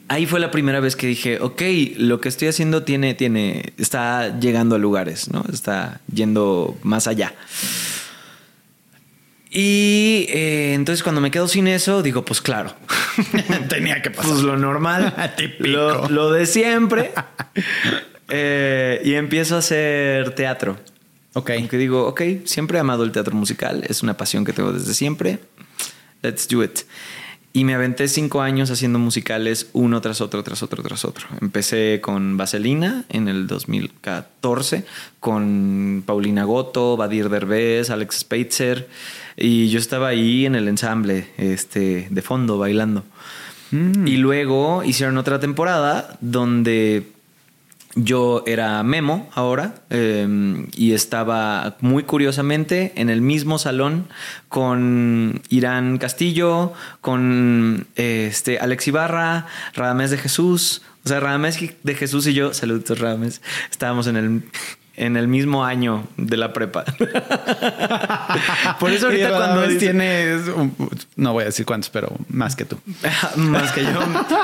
[0.09, 1.61] Ahí fue la primera vez que dije, ok,
[1.97, 5.45] lo que estoy haciendo tiene, tiene, está llegando a lugares, ¿no?
[5.53, 7.35] Está yendo más allá.
[9.51, 12.75] Y eh, entonces cuando me quedo sin eso, digo, pues claro.
[13.69, 15.13] tenía que pasar Pues lo normal.
[15.37, 15.67] Típico.
[15.67, 17.11] Lo, lo de siempre.
[18.31, 20.77] Eh, y empiezo a hacer teatro.
[21.33, 23.83] ok Aunque digo, ok, siempre he amado el teatro musical.
[23.87, 25.39] Es una pasión que tengo desde siempre.
[26.21, 26.81] Let's do it.
[27.51, 31.25] Y me aventé cinco años haciendo musicales uno tras otro, tras otro, tras otro.
[31.41, 34.85] Empecé con Vaselina en el 2014,
[35.19, 38.87] con Paulina Goto, Badir Derbez, Alex Spitzer.
[39.35, 43.03] Y yo estaba ahí en el ensamble, este, de fondo, bailando.
[43.71, 47.05] Y luego hicieron otra temporada donde
[48.03, 54.07] yo era Memo ahora eh, y estaba muy curiosamente en el mismo salón
[54.47, 60.81] con Irán Castillo, con este Alex Ibarra, Radamés de Jesús.
[61.05, 64.43] O sea, Radamés de Jesús y yo, saludos Radamés, estábamos en el,
[64.99, 66.83] en el mismo año de la prepa.
[68.79, 70.75] Por eso ahorita cuando dice- tienes un-
[71.15, 72.77] no voy a decir cuántos, pero más que tú.
[73.35, 73.91] Más que yo.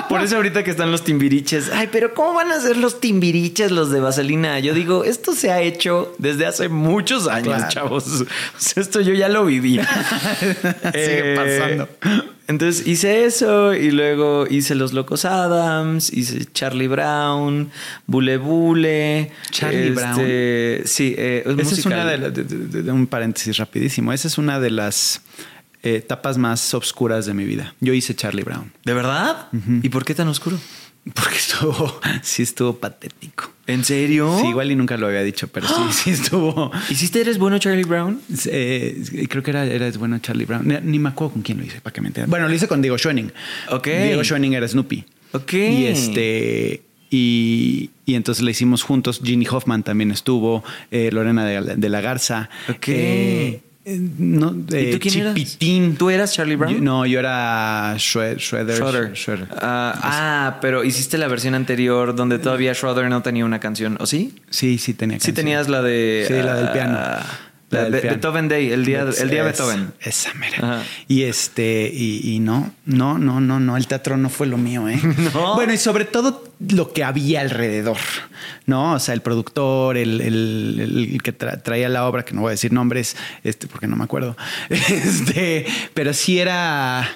[0.10, 1.70] Por eso ahorita que están los timbiriches.
[1.74, 4.60] Ay, pero ¿cómo van a ser los timbiriches los de Vaselina?
[4.60, 7.70] Yo digo, esto se ha hecho desde hace muchos años, Claro.
[7.70, 8.08] chavos.
[8.22, 8.26] O
[8.58, 9.80] sea, esto yo ya lo viví.
[10.94, 11.90] Sigue pasando.
[12.48, 17.72] Entonces hice eso y luego hice Los Locos Adams, hice Charlie Brown,
[18.06, 19.32] Bule Bule.
[19.52, 20.16] Charlie Brown.
[20.86, 24.14] Sí, eh, es Esa es una de, la- de- de- de un paréntesis rapidísimo.
[24.14, 25.22] Esa es una de las
[25.84, 27.74] eh, etapas más obscuras de mi vida.
[27.80, 28.72] Yo hice Charlie Brown.
[28.84, 29.48] ¿De verdad?
[29.84, 30.58] ¿Y por qué tan oscuro?
[31.14, 33.52] Porque estuvo, sí estuvo patético.
[33.68, 34.38] ¿En serio?
[34.42, 36.72] Sí, igual y nunca lo había dicho, pero sí, sí estuvo.
[36.90, 38.22] ¿Hiciste Eres Bueno Charlie Brown?
[38.46, 40.68] Eh, creo que era, era bueno Charlie Brown.
[40.68, 42.30] Ni, ni me acuerdo con quién lo hice, para que me entiendan.
[42.30, 43.32] Bueno, lo hice con Diego Schoening.
[43.72, 43.88] Ok.
[43.88, 45.04] Diego Schoening era Snoopy.
[45.34, 45.54] Ok.
[45.54, 46.82] Y este.
[47.10, 49.22] Y, y entonces le hicimos juntos.
[49.24, 50.64] Ginny Hoffman también estuvo.
[50.92, 52.50] eh, Lorena de, de la Garza.
[52.70, 52.88] Ok.
[52.90, 53.96] eh, ¿Y
[54.76, 55.36] eh, tú quién eras?
[55.36, 55.96] Chipitín.
[55.96, 56.74] ¿Tú eras Charlie Brown?
[56.74, 58.76] Yo- no, yo era Shred- Shredder.
[59.16, 59.48] Schroeder.
[59.62, 64.08] Ah, ah, pero hiciste la versión anterior donde todavía Schroeder no tenía una canción, ¿o
[64.08, 64.34] sí?
[64.50, 65.36] Sí, sí tenía Sí canción.
[65.36, 66.26] tenías la de...
[66.28, 66.98] Sí, la del piano.
[67.84, 68.02] La de.
[68.02, 69.94] Beethoven Day, el día, el día de Beethoven.
[70.02, 70.58] Esa mera.
[70.58, 70.84] Ajá.
[71.08, 74.88] Y este, y, y no, no, no, no, no, el teatro no fue lo mío,
[74.90, 75.00] ¿eh?
[75.34, 75.56] No.
[75.56, 77.98] Bueno, y sobre todo lo que había alrededor,
[78.66, 78.94] ¿no?
[78.94, 82.50] O sea, el productor, el, el- el que tra- traía la obra, que no voy
[82.50, 84.36] a decir nombres, este, porque no me acuerdo.
[84.70, 87.10] Este, pero sí era.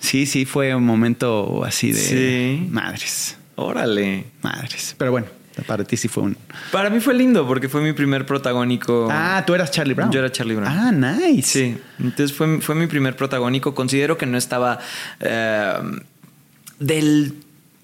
[0.00, 2.68] Sí, sí, fue un momento así de Sí.
[2.70, 4.24] madres, Órale.
[4.42, 4.94] madres.
[4.96, 5.26] Pero bueno,
[5.66, 6.36] para ti sí fue un.
[6.72, 9.08] Para mí fue lindo porque fue mi primer protagónico.
[9.10, 10.10] Ah, tú eras Charlie Brown.
[10.12, 10.68] Yo era Charlie Brown.
[10.70, 11.42] Ah, nice.
[11.48, 13.74] Sí, entonces fue, fue mi primer protagónico.
[13.74, 14.78] Considero que no estaba
[15.20, 15.72] eh,
[16.78, 17.34] del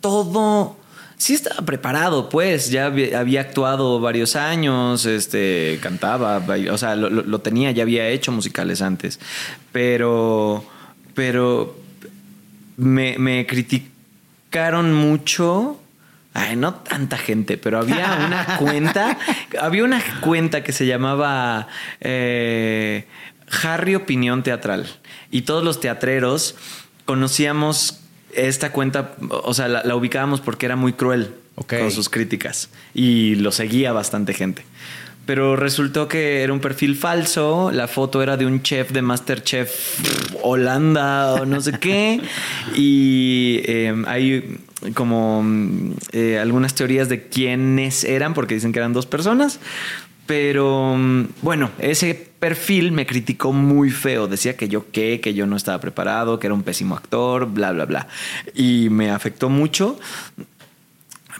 [0.00, 0.76] todo.
[1.16, 2.70] Sí estaba preparado, pues.
[2.70, 8.08] Ya había, actuado varios años, este, cantaba, o sea, lo, lo- lo tenía, ya había
[8.08, 9.20] hecho musicales antes.
[9.72, 10.64] Pero,
[11.14, 11.76] pero
[12.76, 15.80] me, me criticaron mucho.
[16.34, 19.18] Ay, no tanta gente, pero había una cuenta,
[19.60, 21.68] había una cuenta que se llamaba
[22.00, 23.06] eh,
[23.62, 24.86] Harry Opinión Teatral.
[25.30, 26.56] Y todos los teatreros
[27.04, 28.00] conocíamos
[28.34, 32.68] esta cuenta, o sea, la, la ubicábamos porque era muy cruel con sus críticas.
[32.94, 34.64] Y lo seguía bastante gente.
[35.26, 37.70] Pero resultó que era un perfil falso.
[37.72, 42.20] La foto era de un chef de Masterchef Holanda o no sé qué.
[42.74, 44.58] Y eh, hay
[44.92, 49.60] como mm, eh, algunas teorías de quiénes eran, porque dicen que eran dos personas.
[50.26, 54.26] Pero mm, bueno, ese perfil me criticó muy feo.
[54.26, 57.72] Decía que yo qué, que yo no estaba preparado, que era un pésimo actor, bla,
[57.72, 58.08] bla, bla.
[58.54, 59.98] Y me afectó mucho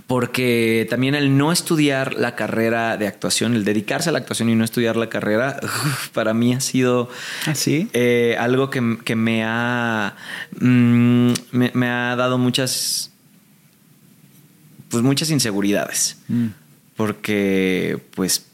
[0.07, 4.55] porque también el no estudiar la carrera de actuación, el dedicarse a la actuación y
[4.55, 5.59] no estudiar la carrera,
[6.13, 7.09] para mí ha sido
[7.47, 7.89] ¿Ah, sí?
[7.93, 10.15] eh, algo que, que me ha
[10.61, 13.14] mm, me, me ha dado muchas
[14.95, 16.47] pues muchas inseguridades Mm.
[16.97, 18.47] porque pues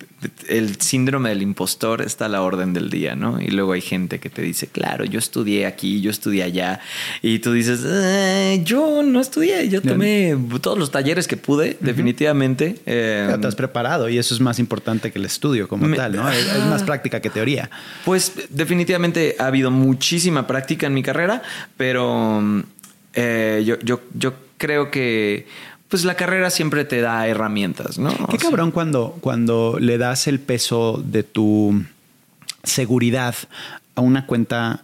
[0.48, 3.40] el síndrome del impostor está a la orden del día, ¿no?
[3.40, 6.81] Y luego hay gente que te dice, claro, yo estudié aquí, yo estudié allá,
[7.22, 12.76] y tú dices, "Eh, yo no estudié, yo tomé todos los talleres que pude, definitivamente.
[12.85, 16.14] Eh, te has preparado y eso es más importante que el estudio como Me- tal,
[16.16, 16.29] ¿no?
[16.31, 17.70] Es, es más práctica que teoría.
[18.05, 21.40] Pues definitivamente ha habido muchísima práctica en mi carrera,
[21.79, 22.62] pero mm,
[23.14, 25.46] eh, yo, yo, yo creo que
[25.90, 28.11] pues la carrera siempre te da herramientas, ¿no?
[28.16, 31.85] Qué O sea, cabrón cuando, cuando le das el peso de tu
[32.64, 33.35] seguridad
[33.94, 34.83] a una cuenta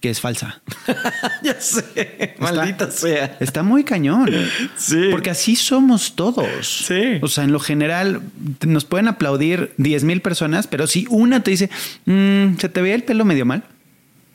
[0.00, 0.60] que es falsa.
[1.42, 1.82] ya sé,
[2.18, 3.38] Está- maldita sea.
[3.40, 4.28] Está muy cañón.
[4.76, 5.08] Sí.
[5.10, 6.84] Porque así somos todos.
[6.86, 7.18] Sí.
[7.22, 8.20] O sea, en lo general
[8.66, 11.70] nos pueden aplaudir 10 mil personas, pero si una te dice,
[12.04, 13.62] "Mm, se te ve el pelo medio mal.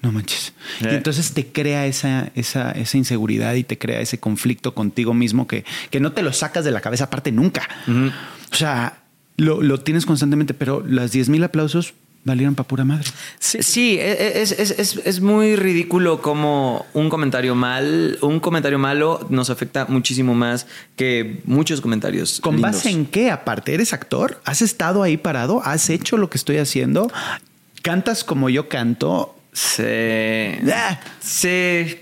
[0.01, 0.53] No manches.
[0.81, 0.87] Eh.
[0.91, 5.45] Y entonces te crea esa, esa, esa inseguridad y te crea ese conflicto contigo mismo
[5.47, 7.67] que, que no te lo sacas de la cabeza aparte nunca.
[8.51, 8.99] O sea,
[9.37, 11.93] lo, lo tienes constantemente, pero las 10 mil aplausos
[12.25, 13.09] valieron para pura madre.
[13.39, 18.77] Sí, sí, e, es, es- es- es muy ridículo como un comentario mal, un comentario
[18.79, 22.39] malo nos afecta muchísimo más que muchos comentarios.
[22.41, 22.73] ¿Con lindos.
[22.73, 23.73] base en qué aparte?
[23.73, 24.41] ¿Eres actor?
[24.45, 25.61] ¿Has estado ahí parado?
[25.63, 27.09] ¿Has hecho lo que estoy haciendo?
[27.81, 29.35] ¿Cantas como yo canto?
[29.53, 29.83] Sí.
[30.71, 30.99] Ah.
[31.19, 31.97] Sí.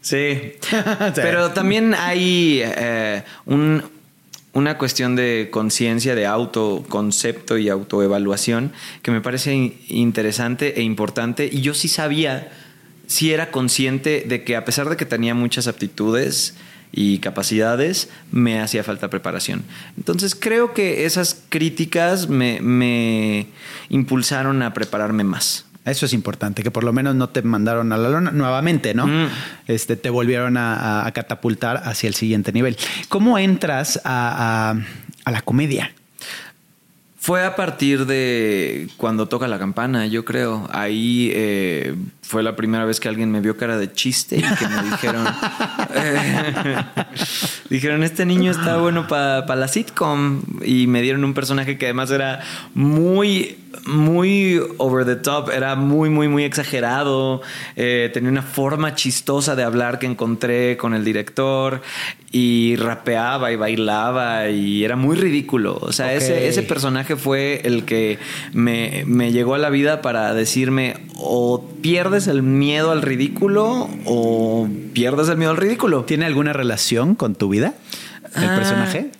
[0.00, 0.52] Sí.
[1.14, 3.82] Pero también hay eh, un-
[4.52, 11.48] una cuestión de conciencia, de autoconcepto y autoevaluación que me parece in- interesante e importante.
[11.50, 12.52] Y yo sí sabía,
[13.06, 16.54] sí era consciente de que a pesar de que tenía muchas aptitudes
[16.92, 19.64] y capacidades, me hacía falta preparación.
[19.96, 23.46] Entonces creo que esas críticas me, me
[23.88, 25.64] impulsaron a prepararme más.
[25.84, 29.06] Eso es importante, que por lo menos no te mandaron a la lona nuevamente, ¿no?
[29.06, 29.28] Mm.
[29.66, 32.76] Este, te volvieron a, catapultar hacia el siguiente nivel.
[33.08, 34.76] ¿Cómo entras a, a-
[35.24, 35.92] a la comedia?
[37.18, 40.68] Fue a partir de cuando toca la campana, yo creo.
[40.70, 44.68] Ahí eh, fue la primera vez que alguien me vio cara de chiste y que
[44.68, 45.26] me dijeron,
[45.94, 46.84] eh,
[47.70, 50.42] dijeron, este niño está bueno para la sitcom.
[50.66, 52.40] Y me dieron un personaje que además era
[52.74, 53.56] muy,
[53.86, 57.42] muy over the top, era muy, muy, muy exagerado.
[57.76, 61.82] Eh, tenía una forma chistosa de hablar que encontré con el director
[62.30, 65.78] y rapeaba y bailaba y era muy ridículo.
[65.80, 68.18] O sea, ese, ese personaje fue el que
[68.52, 74.68] me, me llegó a la vida para decirme o pierdes el miedo al ridículo o
[74.92, 76.04] pierdes el miedo al ridículo.
[76.04, 77.74] ¿Tiene alguna relación con tu vida?
[78.36, 79.10] ¿El Ah, personaje?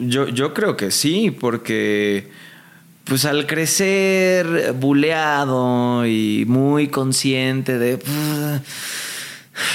[0.00, 2.28] Yo, yo creo que sí, porque
[3.08, 8.60] pues al crecer buleado y muy consciente de "Ugh,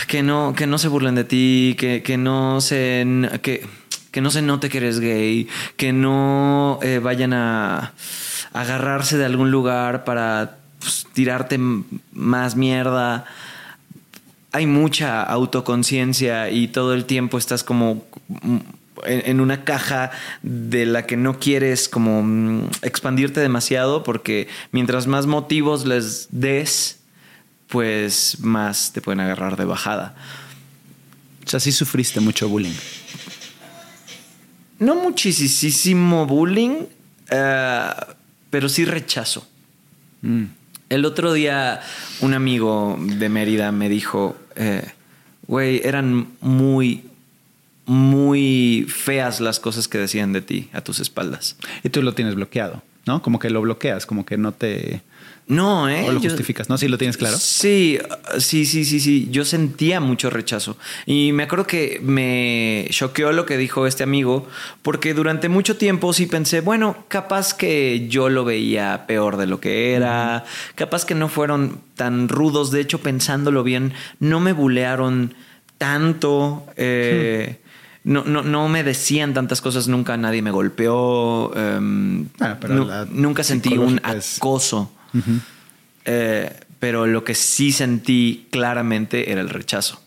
[0.07, 3.05] que no, que no se burlen de ti, que, que no se
[3.41, 3.65] que,
[4.11, 7.93] que no se note que eres gay, que no eh, vayan a
[8.53, 11.59] agarrarse de algún lugar para pues, tirarte
[12.13, 13.25] más mierda.
[14.51, 18.05] Hay mucha autoconciencia y todo el tiempo estás como
[19.05, 25.07] en, en una caja de la que no quieres como mm, expandirte demasiado porque mientras
[25.07, 26.99] más motivos les des,
[27.67, 30.15] pues más te pueden agarrar de bajada.
[31.45, 32.75] O sea, sí sufriste mucho bullying.
[34.79, 36.85] No muchísimo bullying,
[37.29, 37.89] eh,
[38.49, 39.47] pero sí rechazo.
[40.21, 40.43] Mm.
[40.89, 41.81] El otro día
[42.21, 44.87] un amigo de Mérida me dijo, eh,
[45.47, 47.05] güey, eran muy,
[47.85, 51.57] muy feas las cosas que decían de ti a tus espaldas.
[51.83, 53.21] Y tú lo tienes bloqueado, ¿no?
[53.21, 55.01] Como que lo bloqueas, como que no te...
[55.45, 56.05] No, ¿eh?
[56.07, 56.77] O lo Yo- justificas, ¿no?
[56.77, 57.35] Sí lo tienes claro.
[57.37, 57.99] Sí,
[58.39, 59.27] sí, sí, sí, sí.
[59.29, 60.77] Yo sentía mucho rechazo.
[61.05, 64.47] Y me acuerdo que me choqueó lo que dijo este amigo,
[64.83, 69.59] porque durante mucho tiempo sí pensé, bueno, capaz que yo lo veía peor de lo
[69.59, 72.71] que era, capaz que no fueron tan rudos.
[72.71, 75.33] De hecho, pensándolo bien, no me bulearon
[75.77, 76.65] tanto.
[76.77, 77.57] eh,
[78.05, 83.05] No, no, no me decían tantas cosas, nunca nadie me golpeó, em, Ah, pero la
[83.05, 84.91] nunca sentí un es- acoso.
[86.05, 90.01] Eh, pero lo que sí sentí claramente era el rechazo.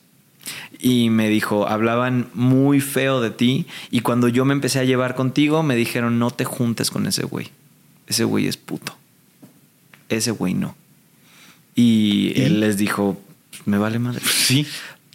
[0.79, 5.15] Y me dijo, hablaban muy feo de ti y cuando yo me empecé a llevar
[5.15, 7.49] contigo me dijeron, no te juntes con ese güey.
[8.07, 8.95] Ese güey es puto.
[10.11, 10.77] Ese güey no.
[11.75, 12.43] Y, ¿Y?
[12.43, 13.21] él les dijo,
[13.65, 14.21] me vale madre.
[14.25, 14.67] Sí.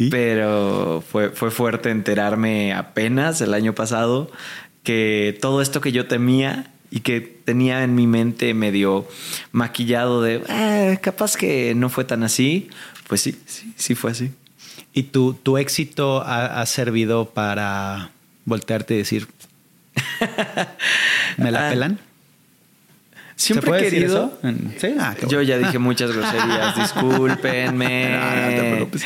[0.01, 0.09] ¿Y?
[0.09, 4.31] Pero fue, fue fuerte enterarme apenas el año pasado
[4.83, 9.07] que todo esto que yo temía y que tenía en mi mente medio
[9.51, 12.69] maquillado de "Eh, capaz que no fue tan así,
[13.07, 14.31] pues sí, sí, sí fue así.
[14.93, 18.09] ¿Y tu, tu éxito ha, ha servido para
[18.45, 19.27] voltearte y decir,
[21.37, 21.99] ¿me la Ah, pelan?
[23.41, 24.37] Siempre ¿Se puede he decir querido.
[24.41, 24.47] eso?
[24.47, 28.09] En- Sí, ah, Yo ya dije muchas groserías, discúlpenme.
[28.11, 29.03] No, no te preocupes.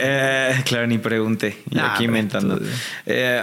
[0.00, 1.58] Eh, claro, ni pregunté.
[1.70, 2.58] Y No, aquí inventando.
[2.58, 2.64] tú-
[3.06, 3.42] Eh,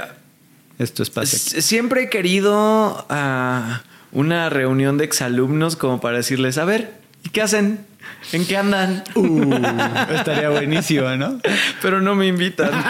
[0.79, 1.47] Es tu espacio aquí.
[1.57, 3.82] S- Siempre he querido ah,
[4.13, 7.86] una reunión de exalumnos como para decirles, a ver, ¿y qué hacen?
[8.34, 9.03] ¿En qué andan?
[9.15, 9.53] Uh,
[10.15, 11.39] estaría buenísimo, ¿no?
[11.82, 12.71] Pero no me invitan.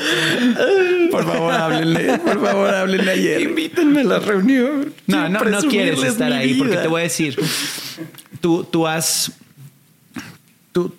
[1.10, 2.18] Por favor, háblenle.
[2.18, 3.40] Por favor, háblenle ayer.
[3.42, 4.92] Invítenme a la reunión.
[5.06, 7.36] No, no, no quieres estar ahí porque te voy a decir,
[8.40, 9.32] tú, tú has,
[10.72, 10.94] tú,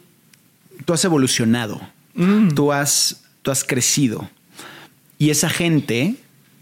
[0.86, 1.82] tú has evolucionado,
[2.56, 4.30] tú, has, tú has crecido
[5.18, 6.16] y esa gente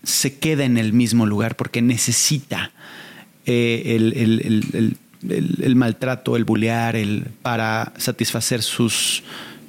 [0.03, 2.71] se queda en el mismo lugar porque necesita
[3.45, 4.97] eh, el, el- el- el-
[5.29, 9.23] el- el maltrato, el bullear, el, para satisfacer sus,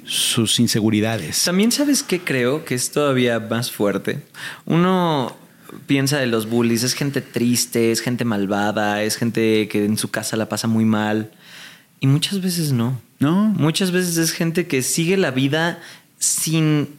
[0.05, 1.43] sus inseguridades.
[1.43, 4.23] También sabes que creo que es todavía más fuerte.
[4.65, 5.35] Uno
[5.87, 10.09] piensa de los bullies, es gente triste, es gente malvada, es gente que en su
[10.09, 11.31] casa la pasa muy mal.
[11.99, 12.99] Y muchas veces no.
[13.19, 13.53] No.
[13.57, 15.79] Muchas veces es gente que sigue la vida
[16.17, 16.89] sin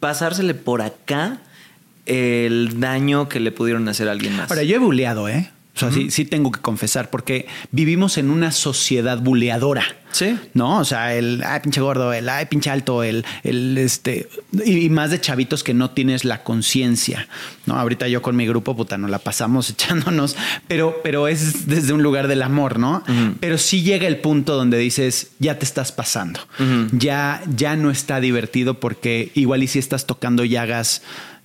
[0.00, 1.40] pasársele por acá
[2.06, 4.50] el daño que le pudieron hacer a alguien más.
[4.50, 5.50] Ahora, yo he buleado, ¿eh?
[5.74, 9.84] O sea, sí, sí tengo que confesar, porque vivimos en una sociedad buleadora.
[10.12, 10.36] Sí.
[10.54, 10.78] ¿No?
[10.78, 14.28] O sea, el ay, pinche gordo, el ay, pinche alto, el, el este.
[14.64, 17.28] Y, y más de chavitos que no tienes la conciencia.
[17.66, 17.76] ¿No?
[17.76, 22.02] Ahorita yo con mi grupo, puta, nos la pasamos echándonos, pero, pero es desde un
[22.02, 23.04] lugar del amor, ¿no?
[23.38, 26.40] Pero sí llega el punto donde dices, ya te estás pasando.
[26.92, 31.02] Ya, ya no está divertido porque igual y si estás tocando llagas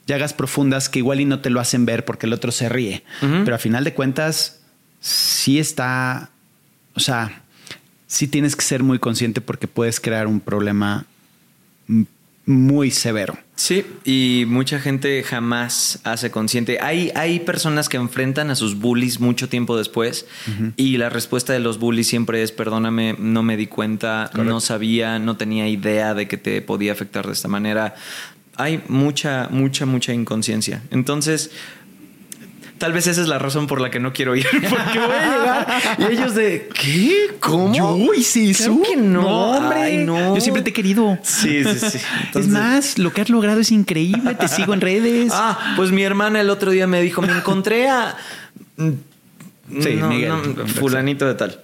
[0.08, 3.04] llagas profundas que igual y no te lo hacen ver porque el otro se ríe.
[3.20, 4.60] Pero a final de cuentas,
[5.00, 6.30] sí está,
[6.94, 7.44] o sea,
[8.08, 11.06] sí tienes que ser muy consciente porque puedes crear un problema
[12.46, 13.38] muy severo.
[13.56, 16.78] Sí, y mucha gente jamás hace consciente.
[16.82, 20.28] Hay, hay personas que enfrentan a sus bullies mucho tiempo después
[20.76, 25.20] y la respuesta de los bullies siempre es, perdóname, no me di cuenta, no sabía,
[25.20, 27.96] no tenía idea de que te podía afectar de esta manera.
[28.58, 30.82] Hay mucha, mucha, mucha inconsciencia.
[30.92, 31.52] Entonces,
[32.78, 35.38] tal vez esa es la razón por la que no quiero ir, porque voy a
[35.38, 37.36] llegar y ellos de, ¿qué?
[37.40, 37.74] ¿Cómo?
[37.74, 37.98] Yo
[38.58, 39.80] Claro que no, hombre.
[39.80, 40.36] Ay, no.
[40.36, 41.18] Yo siempre te he querido.
[41.24, 42.00] Sí, sí, sí.
[42.34, 44.36] es más, lo que has logrado es increíble.
[44.36, 45.32] Te sigo en redes.
[45.34, 48.16] Ah, pues mi hermana el otro día me dijo, me encontré a...
[48.78, 50.30] Sí, no, Miguel.
[50.30, 51.62] no, fulanito de tal.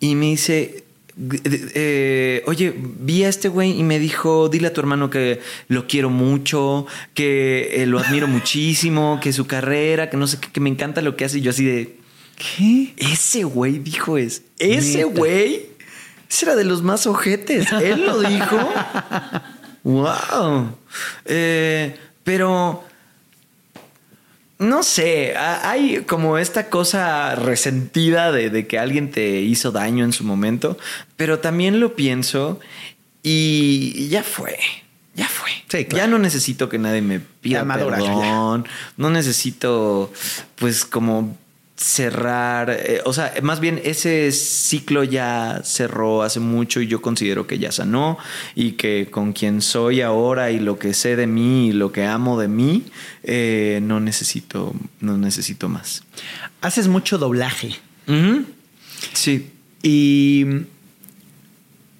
[0.00, 0.81] Y me dice,
[1.16, 5.86] eh, oye, vi a este güey y me dijo, dile a tu hermano que lo
[5.86, 10.60] quiero mucho, que eh, lo admiro muchísimo, que su carrera, que no sé qué, que
[10.60, 11.38] me encanta lo que hace.
[11.38, 11.96] Y yo así de,
[12.36, 12.94] ¿Qué?
[12.96, 15.66] ese güey dijo es, ese güey,
[16.28, 17.70] ese era de los más ojetes.
[17.72, 18.58] Él lo dijo.
[19.84, 20.76] wow.
[21.26, 22.84] Eh, pero
[24.62, 30.04] no sé, ha- hay como esta cosa resentida de, de que alguien te hizo daño
[30.04, 30.78] en su momento,
[31.16, 32.58] pero también lo pienso
[33.22, 34.58] y ya fue.
[35.14, 35.50] Ya fue.
[35.68, 35.96] Sí, claro.
[36.04, 37.60] Ya no necesito que nadie me pida
[38.14, 38.66] perdón.
[38.96, 40.10] No necesito,
[40.56, 41.36] pues, como
[41.82, 42.70] cerrar.
[42.70, 47.58] eh, o sea, más bien ese ciclo ya cerró hace mucho y yo considero que
[47.58, 48.18] ya sanó
[48.54, 52.04] y que con quien soy ahora y lo que sé de mí y lo que
[52.04, 52.84] amo de mí,
[53.24, 56.04] eh, no necesito, no necesito más.
[56.60, 57.70] Haces mucho doblaje.
[59.12, 59.50] Sí.
[59.82, 60.46] Y,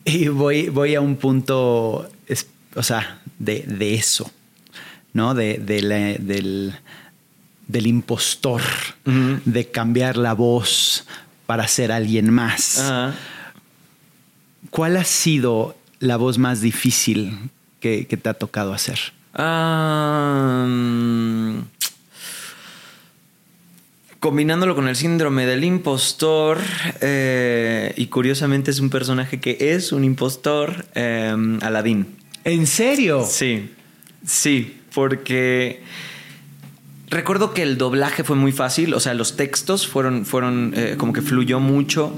[0.05, 4.31] y voy, voy a un punto, es- o sea, de, de eso,
[5.13, 5.35] ¿no?
[5.35, 6.75] De, de la- del,
[7.73, 8.63] del impostor,
[9.05, 11.07] de cambiar la voz
[11.47, 12.83] para ser alguien más.
[14.71, 17.51] ¿Cuál ha sido la voz más difícil
[17.81, 18.99] que, que te ha tocado hacer?
[24.21, 26.59] Combinándolo con el síndrome del impostor,
[27.01, 32.07] eh, y curiosamente es un personaje que es un impostor, eh, Aladín.
[32.45, 33.27] ¿En serio?
[33.29, 33.73] Sí,
[34.25, 35.83] sí, porque
[37.13, 41.13] recuerdo que el doblaje fue muy fácil, o sea, los textos fueron, fueron eh, como
[41.13, 42.13] que fluyó mucho.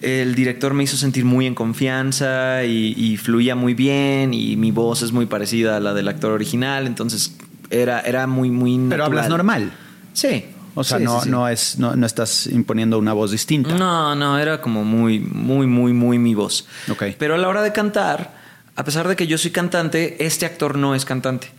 [0.00, 4.70] El director me hizo sentir muy en confianza y, y fluía muy bien y mi
[4.70, 7.36] voz es muy parecida a la del actor original, entonces
[7.68, 9.72] era, era muy, muy Pero hablas normal.
[10.12, 10.46] Sí.
[10.74, 11.30] O sea, Sí, no, sí, sí.
[11.30, 13.74] No, es, no, no estás imponiendo una voz distinta.
[13.74, 16.66] No, no, era como muy, muy, muy, muy mi voz.
[16.90, 17.04] Ok.
[17.18, 18.34] Pero a la hora de cantar,
[18.76, 21.50] a pesar de que yo soy cantante, este actor no es cantante.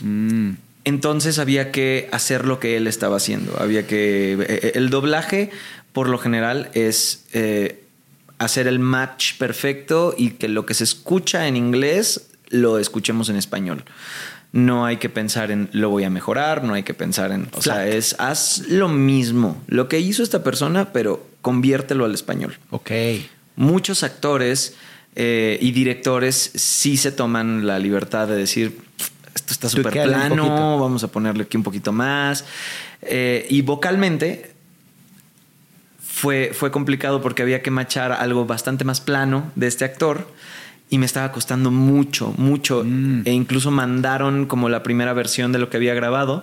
[0.00, 0.52] Mm.
[0.84, 3.56] Entonces había que hacer lo que él estaba haciendo.
[3.60, 4.36] Había que.
[4.40, 5.50] eh, El doblaje,
[5.92, 7.84] por lo general, es eh,
[8.38, 13.36] hacer el match perfecto y que lo que se escucha en inglés lo escuchemos en
[13.36, 13.84] español.
[14.50, 17.48] No hay que pensar en lo voy a mejorar, no hay que pensar en.
[17.54, 22.56] O sea, es haz lo mismo, lo que hizo esta persona, pero conviértelo al español
[22.70, 22.90] Ok.
[23.56, 24.74] muchos actores
[25.16, 28.76] eh, y directores sí se toman la libertad de decir
[29.52, 30.78] esto está súper plano, poquito".
[30.80, 32.44] vamos a ponerle aquí un poquito más.
[33.02, 34.52] Eh, y vocalmente
[36.02, 40.28] fue, fue complicado porque había que machar algo bastante más plano de este actor
[40.90, 42.84] y me estaba costando mucho, mucho.
[42.84, 43.22] Mm.
[43.24, 46.42] E incluso mandaron como la primera versión de lo que había grabado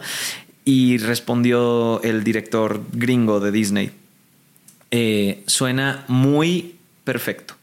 [0.65, 3.91] y respondió el director gringo de Disney.
[4.91, 7.55] Eh, suena muy perfecto,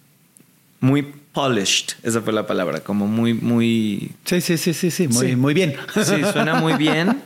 [0.80, 1.02] muy
[1.36, 5.06] polished, esa fue la palabra, como muy, muy Sí, sí, sí, sí, sí.
[5.08, 5.36] Muy, Sí.
[5.36, 5.76] muy bien.
[5.94, 7.22] Sí, suena muy bien.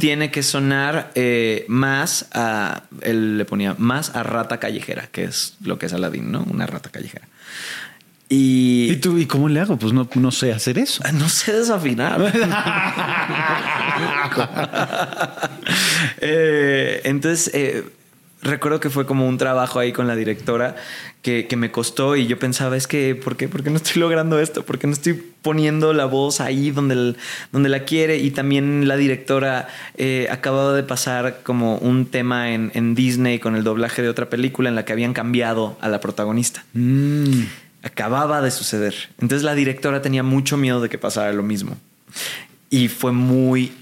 [0.00, 2.84] Tiene que sonar eh, más a.
[3.02, 6.42] Él le ponía más a rata callejera, que es lo que es Aladdin, ¿no?
[6.50, 7.28] Una rata callejera.
[8.30, 8.88] Y.
[8.92, 9.76] ¿Y tú, ¿y cómo le hago?
[9.76, 11.02] Pues no, no sé hacer eso.
[11.04, 12.18] Ah, No sé desafinar.
[16.20, 17.84] Eh, entonces, eh,
[18.42, 20.76] recuerdo que fue como un trabajo ahí con la directora
[21.22, 24.00] que, que me costó y yo pensaba, es que, ¿por qué, ¿por qué no estoy
[24.00, 24.64] logrando esto?
[24.64, 25.12] ¿Por qué no estoy
[25.42, 27.16] poniendo la voz ahí donde, el-
[27.52, 28.16] donde la quiere?
[28.18, 29.68] Y también la directora
[29.98, 34.30] eh, acababa de pasar como un tema en, en Disney con el doblaje de otra
[34.30, 37.42] película en la que habían cambiado a la protagonista Mm.
[37.82, 38.94] acababa de suceder.
[39.20, 41.76] Entonces la directora tenía mucho miedo de que pasara lo mismo.
[42.70, 43.72] Y fue muy,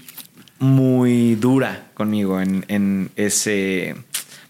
[0.59, 3.95] muy dura conmigo en, en ese,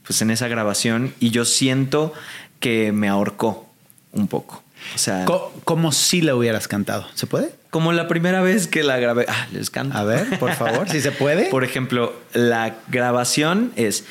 [0.09, 1.13] pues en esa grabación.
[1.19, 2.11] Y yo siento
[2.59, 3.69] que me ahorcó
[4.11, 4.63] un poco.
[4.95, 7.07] O sea, Co- Como si la hubieras cantado.
[7.13, 7.53] ¿Se puede?
[7.69, 9.27] como la primera vez que la grabé.
[9.29, 9.95] Ah, les canto.
[9.95, 11.45] A ver, por favor, si se puede.
[11.51, 14.05] Por ejemplo, la grabación es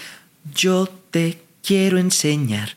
[0.55, 2.77] Yo te quiero enseñar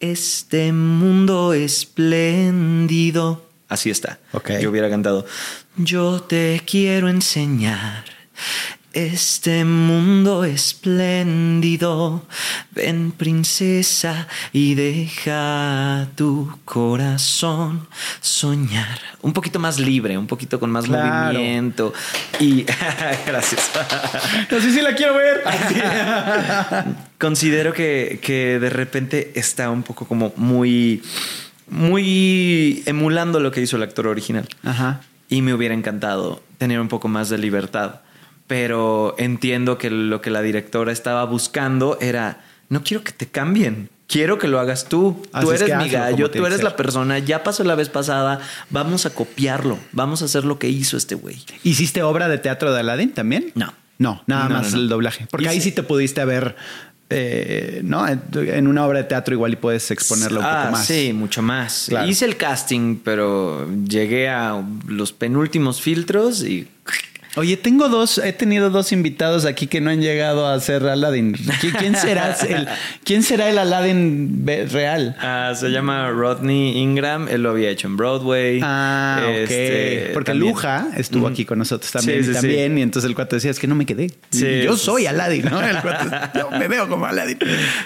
[0.00, 3.44] este mundo espléndido.
[3.68, 4.18] Así está.
[4.32, 4.52] Ok.
[4.60, 5.26] Yo hubiera cantado
[5.76, 8.04] Yo te quiero enseñar
[8.96, 12.22] este mundo espléndido.
[12.70, 17.86] Ven princesa y deja tu corazón
[18.22, 18.98] soñar.
[19.20, 21.34] Un poquito más libre, un poquito con más Claro.
[21.34, 21.92] movimiento.
[22.40, 22.62] Y
[23.26, 23.70] gracias.
[24.50, 25.42] No sé si la quiero ver.
[27.18, 31.02] Considero que, que de repente está un poco como muy,
[31.68, 34.48] muy emulando lo que hizo el actor original.
[34.64, 35.00] Ajá.
[35.28, 38.00] Y me hubiera encantado tener un poco más de libertad.
[38.46, 43.88] Pero entiendo que lo que la directora estaba buscando era, no quiero que te cambien.
[44.08, 45.20] quiero que lo hagas tú.
[45.32, 47.18] Así tú es eres mi gallo, tú eres la persona.
[47.18, 48.40] Ya pasó la vez pasada.
[48.70, 49.78] Vamos a copiarlo.
[49.92, 51.38] Vamos a hacer lo que hizo este güey.
[51.64, 53.50] ¿Hiciste obra de teatro de Aladdin también?
[53.56, 53.72] No.
[53.98, 54.82] No, nada No, más no, no.
[54.82, 55.26] el doblaje.
[55.30, 56.54] Porque ahí sí te pudiste haber,
[57.10, 58.06] eh, ¿no?
[58.06, 60.86] En- una obra de teatro igual y puedes exponerlo un ah, poco más.
[60.86, 61.86] Sí, mucho más.
[61.88, 62.06] Claro.
[62.06, 66.68] Hice el casting, pero llegué a los penúltimos filtros y
[67.36, 71.34] Oye, tengo dos, he tenido dos invitados aquí que no han llegado a ser Aladdin.
[71.34, 72.66] ¿Qui- ¿Quién será el,
[73.04, 75.14] quién será el Aladdin real?
[75.20, 77.28] Ah, se llama Rodney Ingram.
[77.28, 78.60] Él lo había hecho en Broadway.
[78.62, 79.28] Ah, ok.
[79.50, 82.20] Este, Porque también- Luja estuvo aquí con nosotros también.
[82.20, 82.40] Sí, sí, y, sí.
[82.40, 84.10] también y entonces el cuate decía, es que no me quedé.
[84.32, 85.60] Yo soy Aladdin, ¿no?
[85.60, 86.06] El cuate,
[86.38, 87.38] yo me veo como Aladdin.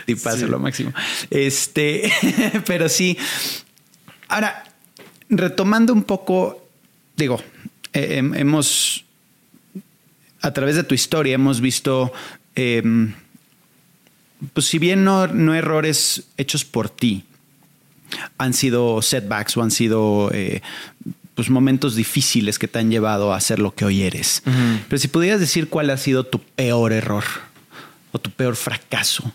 [0.07, 0.93] Y pasa lo máximo.
[1.31, 2.11] Este,
[2.67, 3.19] pero sí.
[4.29, 4.63] Ahora,
[5.29, 6.69] retomando un poco,
[7.17, 7.43] digo,
[7.93, 9.05] eh, hem- hemos,
[10.41, 12.13] a través de tu historia, hemos visto,
[12.55, 12.83] eh,
[14.53, 17.25] pues si bien no, no errores hechos por ti,
[18.39, 20.63] han sido setbacks o han sido eh,
[21.35, 24.43] pues momentos difíciles que te han llevado a hacer lo que hoy eres.
[24.89, 27.25] Pero si pudieras decir cuál ha sido tu peor error
[28.13, 29.33] o tu peor fracaso.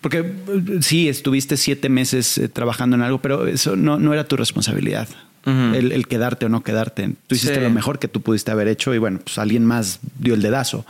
[0.00, 4.26] Porque eh, sí, estuviste siete meses eh, trabajando en algo, pero eso no, no era
[4.26, 5.08] tu responsabilidad.
[5.46, 7.14] El, el quedarte o no quedarte.
[7.26, 7.60] Tú hiciste Sí.
[7.62, 10.84] lo mejor que tú pudiste haber hecho y bueno, pues alguien más dio el dedazo.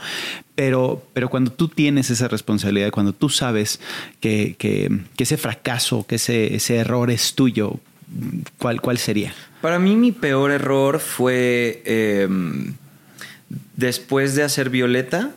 [0.55, 3.79] Pero, pero cuando tú tienes esa responsabilidad, cuando tú sabes
[4.19, 7.79] que, que- que ese fracaso, que ese, ese error es tuyo,
[8.57, 9.33] ¿cuál, cuál sería?
[9.61, 12.27] Para mí mi peor error fue eh,
[13.75, 15.31] después de hacer Violeta,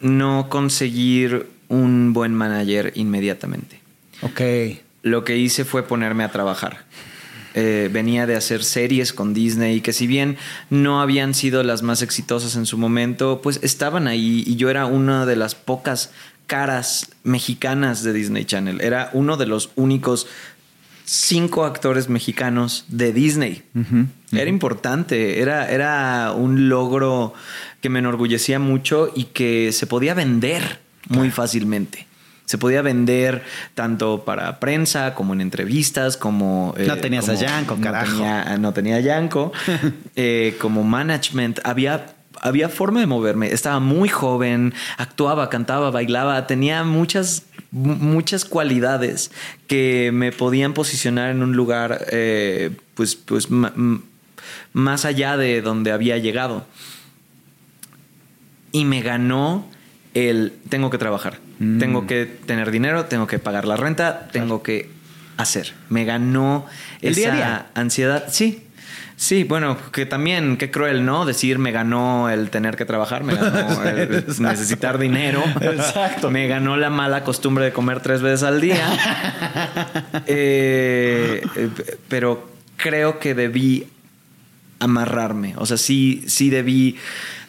[0.00, 3.80] no conseguir un buen manager inmediatamente.
[4.22, 4.40] Ok.
[5.02, 6.84] Lo que hice fue ponerme a trabajar.
[7.54, 10.38] Eh, venía de hacer series con Disney que si bien
[10.70, 14.86] no habían sido las más exitosas en su momento, pues estaban ahí y yo era
[14.86, 16.10] una de las pocas
[16.46, 18.80] caras mexicanas de Disney Channel.
[18.80, 20.26] Era uno de los únicos
[21.04, 23.62] cinco actores mexicanos de Disney.
[24.32, 27.34] Era importante, era, era un logro
[27.80, 32.06] que me enorgullecía mucho y que se podía vender muy fácilmente.
[32.52, 33.42] Se podía vender
[33.74, 36.74] tanto para prensa como en entrevistas, como...
[36.86, 38.12] No tenías a Yanko, no carajo.
[38.12, 39.52] tenía- no tenía a Yanko.
[40.16, 43.50] eh, como management, había, había forma de moverme.
[43.54, 49.30] Estaba muy joven, actuaba, cantaba, bailaba, tenía muchas, mu- muchas cualidades
[49.66, 53.48] que me podían posicionar en un lugar, eh, pues, pues
[54.74, 56.66] más allá de donde había llegado.
[58.72, 59.66] Y me ganó
[60.14, 61.78] el tengo que trabajar, Mm.
[61.78, 64.90] tengo que tener dinero, tengo que pagar la renta, tengo que
[65.36, 65.72] hacer.
[65.88, 66.66] Me ganó
[67.00, 67.66] El esa día a día.
[67.74, 68.24] ansiedad.
[68.30, 68.64] Sí.
[69.14, 71.24] Sí, bueno, que también, qué cruel, ¿no?
[71.24, 75.44] Decir me ganó el tener que trabajar, me ganó el necesitar dinero.
[75.60, 76.28] Exacto.
[76.30, 78.84] Me ganó la mala costumbre de comer tres veces al día.
[80.26, 81.68] Eh, eh,
[82.08, 83.86] pero creo que debí
[84.78, 85.54] amarrarme.
[85.56, 86.96] O sea, sí, sí debí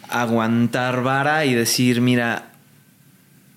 [0.08, 2.50] aguantar vara y decir, mira,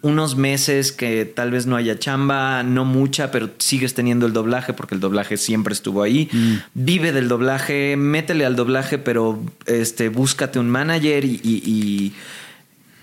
[0.03, 4.71] unos meses que tal vez no haya chamba, no mucha, pero sigues teniendo el doblaje
[4.73, 6.29] porque el doblaje siempre estuvo ahí.
[6.75, 12.13] Vive del doblaje, métele al doblaje, pero este, búscate un manager y, y- y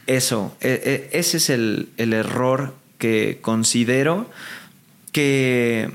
[0.06, 4.30] eso, e- e- ese es el, el error que considero
[5.12, 5.90] que,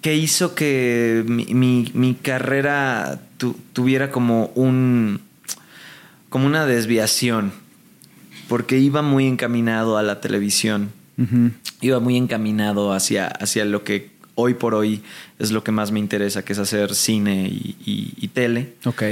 [0.00, 5.20] que hizo que mi, mi- mi carrera tu- tuviera como un
[6.28, 7.52] como una desviación
[8.48, 10.90] porque iba muy encaminado a la televisión
[11.80, 15.02] iba muy encaminado hacia, hacia lo que hoy por hoy
[15.38, 19.02] es lo que más me interesa que es hacer cine y, y- y tele Ok.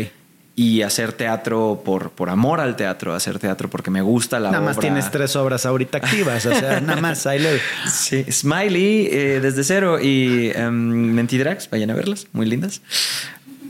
[0.57, 4.65] y hacer teatro por, por amor al teatro hacer teatro porque me gusta la nada
[4.65, 7.61] más tienes tres obras ahorita activas, o sea, nada más, ahí le...
[7.89, 12.81] Sí, Smiley eh, desde cero y Mentidrags, vayan a verlas, muy lindas.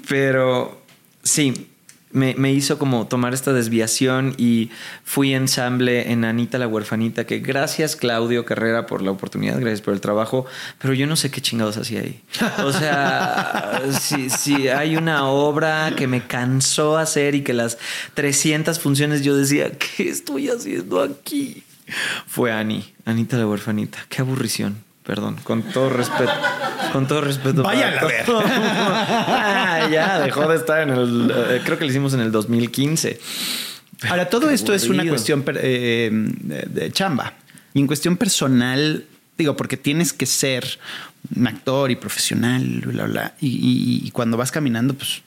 [0.08, 0.82] Pero
[1.22, 1.68] sí,
[2.12, 4.70] me, me hizo como tomar esta desviación y
[5.04, 9.94] fui ensamble en Anita la huerfanita, que gracias Claudio Carrera por la oportunidad, gracias por
[9.94, 10.46] el trabajo,
[10.78, 12.20] pero yo no sé qué chingados hacía ahí.
[12.64, 17.78] O sea, si, si hay una obra que me cansó hacer y que las
[18.14, 21.62] 300 funciones yo decía, ¿qué estoy haciendo aquí?
[22.26, 23.98] Fue Ani, Anita la huerfanita.
[24.08, 24.89] Qué aburrición.
[25.10, 26.30] Perdón, con todo respeto.
[26.92, 27.64] Con todo respeto.
[27.64, 28.24] Váyanla a ver.
[28.32, 31.32] Ah, ya, dejó de estar en el.
[31.34, 33.18] eh, creo que lo hicimos en el 2015.
[34.08, 37.32] Ahora, todo Qué esto es una cuestión per- eh, de, chamba.
[37.74, 39.04] Y en cuestión personal,
[39.36, 40.78] digo, porque tienes que ser
[41.34, 43.34] un actor y profesional, bla, bla.
[43.40, 45.22] Y, y- y cuando vas caminando, pues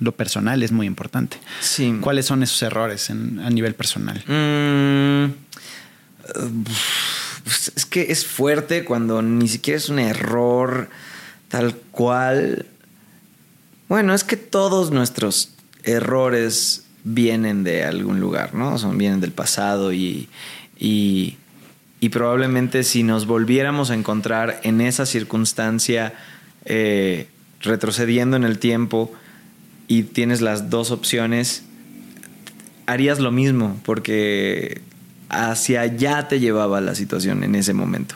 [0.00, 1.38] lo personal es muy importante.
[1.60, 1.96] Sí.
[2.02, 4.22] ¿Cuáles son esos errores en- a nivel personal?
[4.26, 5.32] Mm, eh,
[7.44, 10.88] pues, es que es fuerte cuando ni siquiera es un error
[11.48, 12.66] tal cual.
[13.88, 15.52] Bueno, es que todos nuestros
[15.84, 18.78] errores vienen de algún lugar, ¿no?
[18.78, 20.28] Son, vienen del pasado y,
[20.78, 21.36] y,
[22.10, 26.14] probablemente si nos volviéramos a encontrar en esa circunstancia
[26.64, 27.28] eh,
[27.60, 29.12] retrocediendo en el tiempo
[29.88, 31.64] y tienes las dos opciones,
[32.86, 34.82] harías lo mismo porque
[35.32, 38.14] hacia allá te llevaba la situación en ese momento.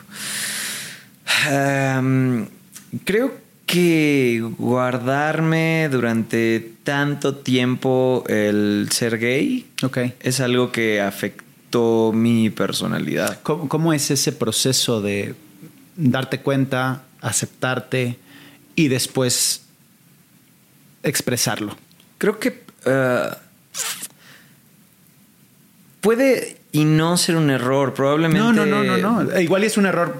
[3.05, 9.97] Creo que guardarme durante tanto tiempo el ser gay Ok.
[10.21, 13.41] es algo que afectó mi personalidad.
[13.43, 15.35] ¿Cómo, cómo es ese proceso de
[15.97, 18.17] darte cuenta, aceptarte
[18.75, 19.63] y después
[21.03, 21.75] expresarlo?
[22.17, 23.29] Creo que eh,
[25.99, 28.39] puede y no ser un error, probablemente.
[28.39, 29.39] No, no, no, no, no.
[29.39, 30.19] Igual es un error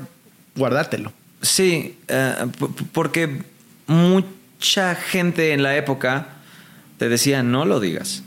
[0.55, 1.11] guardártelo.
[1.41, 3.41] Sí, eh, p- porque
[3.87, 6.27] mucha gente en la época
[6.97, 8.23] te decía no lo digas.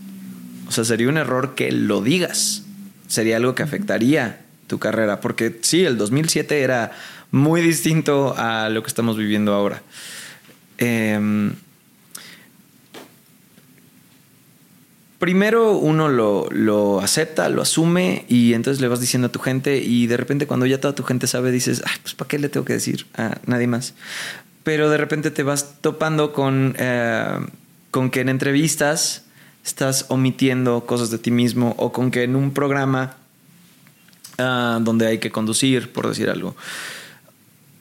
[0.68, 2.62] O sea, sería un error que lo digas.
[3.08, 5.20] Sería algo que afectaría tu carrera.
[5.20, 6.92] Porque sí, el 2007 era
[7.32, 9.82] muy distinto a lo que estamos viviendo ahora.
[10.78, 11.54] Em,
[15.20, 19.76] primero uno lo, lo acepta, lo asume y entonces le vas diciendo a tu gente
[19.76, 22.48] y de repente cuando ya toda tu gente sabe dices, Ay, pues ¿para qué le
[22.48, 23.94] tengo que decir a nadie más?
[24.64, 27.38] Pero de repente te vas topando con, eh,
[27.90, 29.24] con que en entrevistas
[29.62, 33.18] estás omitiendo cosas de ti mismo o con que en un programa
[34.38, 36.56] ah, donde hay que conducir, por decir algo,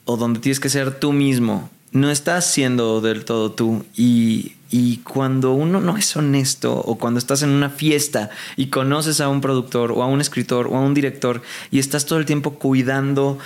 [0.04, 3.84] o donde tienes que ser tú mismo, no estás siendo del todo tú.
[3.96, 9.20] Y, y cuando uno no es honesto o cuando estás en una fiesta y conoces
[9.20, 12.26] a un productor o a un escritor o a un director y estás todo el
[12.26, 13.38] tiempo cuidando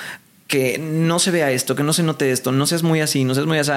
[0.46, 3.34] que no se vea esto, que no se note esto, no seas muy así, no
[3.34, 3.72] seas muy así,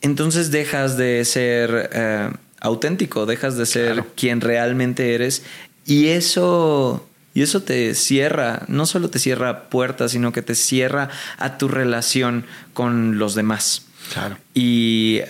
[0.00, 2.30] entonces dejas de ser eh,
[2.60, 4.06] auténtico, dejas de ser Claro.
[4.16, 5.42] quien realmente eres
[5.84, 11.08] y eso y eso te cierra, no solo te cierra puertas, sino que te cierra
[11.38, 13.86] a tu relación con los demás.
[14.12, 14.38] Claro.
[14.54, 15.20] Y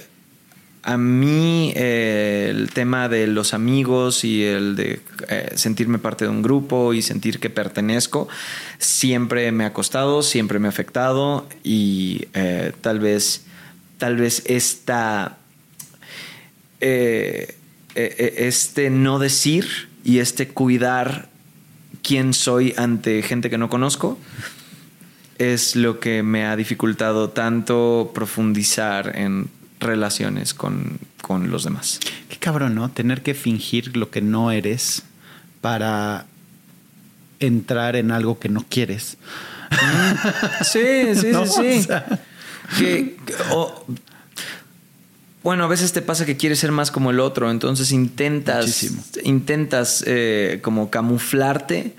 [0.82, 6.30] a mí eh, el tema de los amigos y el de eh, sentirme parte de
[6.30, 8.28] un grupo y sentir que pertenezco
[8.78, 13.44] siempre me ha costado, siempre me ha afectado y eh, tal vez
[13.96, 15.38] tal vez esta
[16.80, 17.54] eh,
[17.94, 21.28] eh, este no decir y este cuidar
[22.04, 24.18] quién soy ante gente que no conozco
[25.38, 29.48] es lo que me ha dificultado tanto profundizar en
[29.80, 31.98] relaciones con, con los demás.
[32.28, 32.88] Qué cabrón, ¿no?
[32.90, 35.02] Tener que fingir lo que no eres
[35.60, 36.26] para
[37.40, 39.16] entrar en algo que no quieres.
[40.62, 41.78] Sí, sí, No, sí, sí.
[41.80, 42.06] o sea.
[42.78, 43.84] Que- que- o-
[45.44, 49.04] bueno, a veces te pasa que quieres ser más como el otro, entonces intentas, Muchísimo.
[49.22, 51.94] intentas eh, como camuflarte,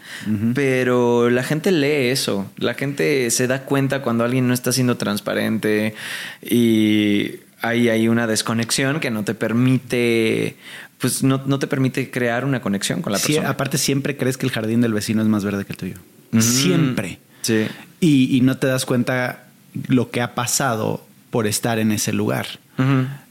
[0.55, 4.97] pero la gente lee eso, la gente se da cuenta cuando alguien no está siendo
[4.97, 5.93] transparente
[6.41, 10.55] y hay, hay una desconexión que no te permite,
[10.99, 13.49] pues no, no te permite crear una conexión con la Sí, persona.
[13.49, 15.95] aparte, siempre crees que el jardín del vecino es más verde que el tuyo.
[16.33, 16.41] Ujú.
[16.41, 17.19] Siempre.
[17.41, 17.67] Sí.
[17.99, 19.45] Y, y no te das cuenta
[19.87, 22.47] lo que ha pasado por estar en ese lugar.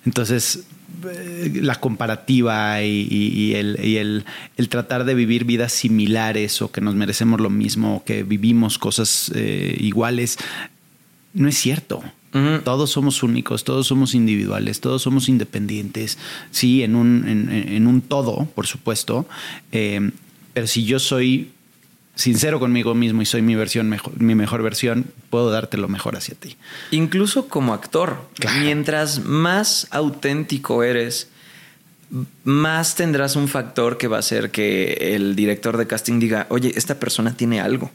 [0.07, 0.65] Entonces,
[1.07, 4.25] eh, la comparativa y, y- y el, y el-
[4.57, 8.79] el tratar de vivir vidas similares o que nos merecemos lo mismo o que vivimos
[8.79, 10.39] cosas eh, iguales,
[11.35, 12.03] no es cierto.
[12.65, 16.19] Todos somos únicos, todos somos individuales, todos somos independientes,
[16.51, 19.29] sí, en un, en, en un todo, por supuesto.
[19.71, 20.11] Eh,
[20.53, 21.51] pero si yo soy
[22.15, 26.17] sincero conmigo mismo y soy mi versión mejor, mi mejor versión, puedo darte lo mejor
[26.17, 26.57] hacia ti.
[26.91, 28.61] Incluso como actor, Claro.
[28.61, 31.29] mientras más auténtico eres,
[32.45, 36.73] más tendrás un factor que va a hacer que el director de casting diga, oye,
[36.77, 37.91] esta persona tiene algo.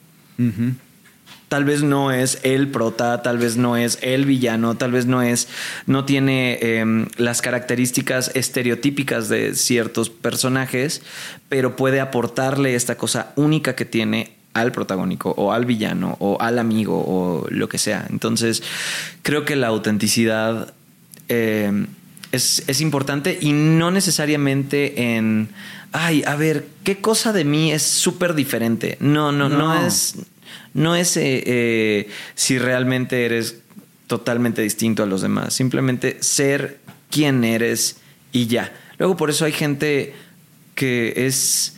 [1.50, 5.22] Tal vez no es el prota, tal vez no es el villano, tal vez no
[5.22, 5.48] es,
[5.88, 11.02] no tiene em, las características estereotípicas de ciertos personajes,
[11.50, 16.60] pero puede aportarle esta cosa única que tiene al protagónico o al villano o al
[16.60, 18.06] amigo o lo que sea.
[18.10, 18.64] Entonces,
[19.24, 20.74] creo que la autenticidad
[21.30, 21.86] eh,
[22.32, 25.50] es, es importante y no necesariamente en,
[25.92, 28.98] ay, a ver, ¿qué cosa de mí es súper diferente?
[29.00, 29.88] No, no, no, No.
[29.88, 30.16] es,
[30.74, 33.58] no es eh, eh, si realmente eres
[34.08, 36.80] totalmente distinto a los demás, simplemente ser
[37.10, 37.98] quien eres
[38.32, 38.74] y ya.
[38.98, 40.14] Luego por eso hay gente
[40.76, 41.76] que es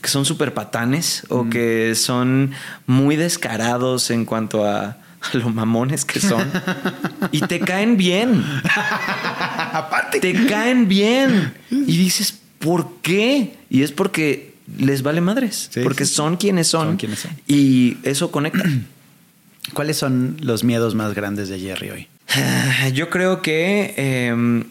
[0.00, 2.52] que son súper patanes o que son
[2.86, 6.50] muy descarados en cuanto a, a lo mamones que son.
[7.32, 8.44] y te caen bien.
[9.72, 10.20] Aparte.
[10.20, 11.52] Te caen bien.
[11.70, 13.56] Y dices, ¿por qué?
[13.70, 15.68] Y es porque les vale madres.
[15.72, 16.88] Sí, porque sí, son quienes son.
[16.88, 17.30] Son quienes son.
[17.46, 18.64] Y eso conecta.
[19.74, 22.08] ¿Cuáles son los miedos más grandes de Jerry hoy?
[22.94, 24.64] Yo creo que eh,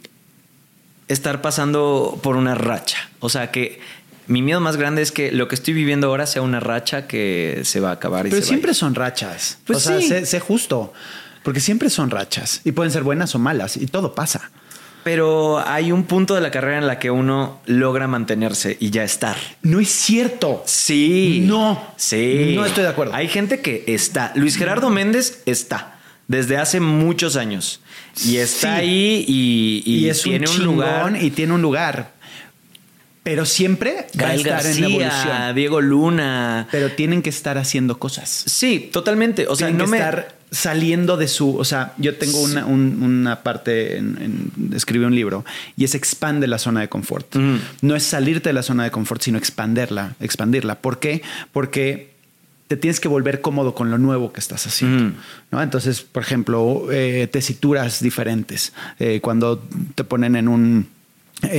[1.08, 3.10] estar pasando por una racha.
[3.20, 3.80] O sea que
[4.28, 7.62] mi miedo más grande es que lo que estoy viviendo ahora sea una racha que
[7.64, 8.28] se va a acabar.
[8.28, 9.60] Y Pero se va a siempre son rachas.
[9.66, 10.08] Pues o sea, sí.
[10.08, 10.93] sé, sé justo.
[11.43, 12.62] Porque siempre son rachas.
[12.66, 13.78] Y pueden ser buenas o malas.
[13.78, 14.52] Y todo pasa.
[15.08, 19.05] Pero hay un punto de la carrera en la que uno logra mantenerse y ya
[19.05, 19.38] estar.
[19.62, 20.64] No es cierto.
[20.66, 21.43] Sí.
[21.45, 21.82] No.
[21.95, 22.51] Sí.
[22.53, 23.14] No estoy de acuerdo.
[23.16, 24.34] Hay gente que está.
[24.36, 25.97] Luis Gerardo Méndez está.
[26.28, 27.80] Desde hace muchos años.
[28.26, 28.82] Y está Sí.
[28.82, 31.18] ahí y, y Y, es tiene un, un, lugar.
[31.24, 32.12] y tiene un lugar.
[33.30, 35.56] Pero siempre va a estar en evolución.
[35.56, 36.66] Diego Luna.
[36.72, 38.30] Pero tienen que estar haciendo cosas.
[38.48, 39.48] Sí, totalmente.
[39.50, 39.98] O sea, Tienen no que me.
[39.98, 41.58] estar saliendo de su.
[41.58, 45.44] O sea, yo tengo una, un- una parte en, en- escribí un libro
[45.76, 47.36] y es expande la zona de confort.
[47.82, 50.76] No es salirte de la zona de confort, sino expanderla, expandirla.
[50.76, 51.22] ¿Por qué?
[51.52, 52.16] Porque
[52.70, 55.18] te tienes que volver cómodo con lo nuevo que estás haciendo.
[55.52, 55.62] ¿no?
[55.62, 58.72] Entonces, por ejemplo, eh, tesituras diferentes.
[59.00, 59.62] Eh, cuando
[59.96, 60.88] te ponen en un
[61.44, 61.50] eh,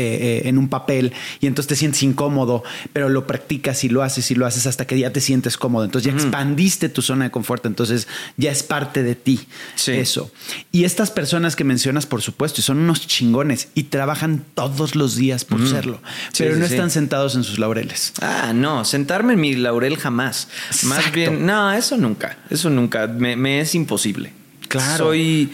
[0.45, 4.29] eh, en un papel y entonces te sientes incómodo, pero lo practicas y lo haces
[4.33, 5.85] y lo haces hasta que ya te sientes cómodo.
[5.85, 9.93] Entonces ya expandiste tu zona de confort, entonces ya es parte de ti Sí.
[9.93, 10.33] eso.
[10.73, 15.15] Y estas personas que mencionas, por supuesto, y son unos chingones y trabajan todos los
[15.15, 16.01] días por serlo,
[16.33, 18.13] Sí, pero sí, no están sentados en sus laureles.
[18.21, 20.49] Ah, no, sentarme en mi laurel jamás.
[20.85, 24.33] Más bien, no, eso nunca, eso nunca, me, me es imposible.
[24.67, 25.05] Claro.
[25.07, 25.51] Soy,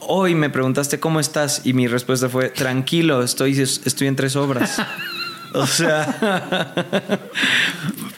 [0.00, 4.80] hoy me preguntaste cómo estás y mi respuesta fue, tranquilo, estoy, estoy en tres obras.
[5.52, 6.72] O sea,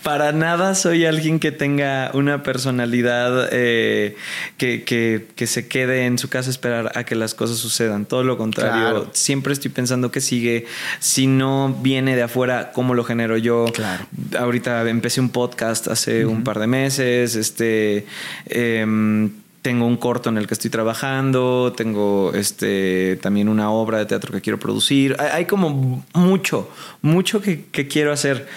[0.03, 4.17] para nada soy alguien que tenga una personalidad eh,
[4.59, 8.05] que, que- que se quede en su casa a esperar a que las cosas sucedan.
[8.05, 9.11] Todo lo contrario, Claro.
[9.15, 10.67] siempre estoy pensando que sigue.
[11.01, 13.65] Si no viene de afuera, ¿cómo lo genero yo?
[13.73, 14.05] Claro.
[14.39, 17.35] Ahorita empecé un podcast hace un par de meses.
[17.37, 18.05] Este.
[18.45, 19.31] em,
[19.63, 24.33] tengo un corto en el que estoy trabajando, tengo este también una obra de teatro
[24.33, 25.17] que quiero producir.
[25.21, 26.69] Hay, como mucho,
[27.01, 28.49] mucho que, que quiero hacer.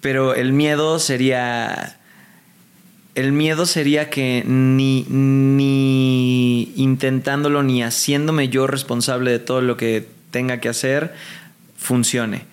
[0.00, 1.98] Pero el miedo sería.
[3.14, 10.08] El miedo sería que ni, ni intentándolo ni haciéndome yo responsable de todo lo que
[10.30, 11.14] tenga que hacer
[11.76, 12.46] funcione.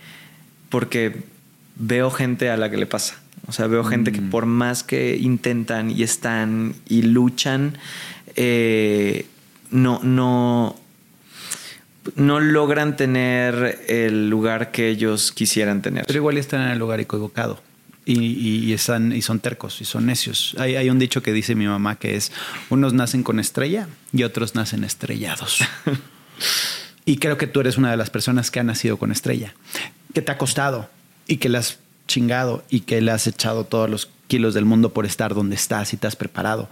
[0.70, 1.24] Porque
[1.78, 3.21] veo gente a la que le pasa.
[3.52, 7.78] O sea, veo gente que por más que intentan y están y luchan,
[8.38, 9.26] eh,
[9.72, 10.80] no, no,
[12.16, 16.06] no logran tener el lugar que ellos quisieran tener.
[16.08, 17.62] Pero igual están en el lugar equivocado.
[18.06, 20.56] Y, y- y están, y son tercos y son necios.
[20.58, 22.32] Hay, hay un dicho que dice mi mamá que es,
[22.70, 25.60] unos nacen con estrella y otros nacen estrellados.
[27.06, 29.54] y creo que tú eres una de las personas que ha nacido con estrella,
[30.14, 30.90] que te ha costado
[31.28, 31.78] y que la has
[32.12, 35.94] chingado y que le has echado todos los kilos del mundo por estar donde estás
[35.94, 36.70] y te has preparado.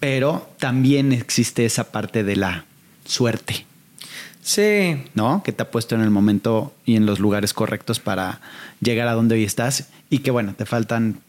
[0.00, 2.64] Pero también existe esa parte de la
[3.04, 3.64] suerte.
[4.42, 5.42] Sí, ¿no?
[5.42, 8.40] Que te ha puesto en el momento y en los lugares correctos para
[8.80, 11.20] llegar a donde hoy estás y que bueno, te faltan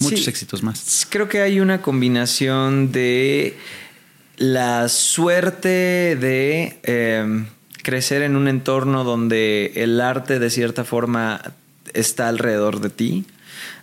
[0.00, 0.30] muchos Sí.
[0.30, 1.06] éxitos más.
[1.08, 3.56] Creo que hay una combinación de
[4.36, 7.44] la suerte de eh,
[7.82, 11.40] crecer en un entorno donde el arte de cierta forma
[11.94, 13.24] está alrededor de ti,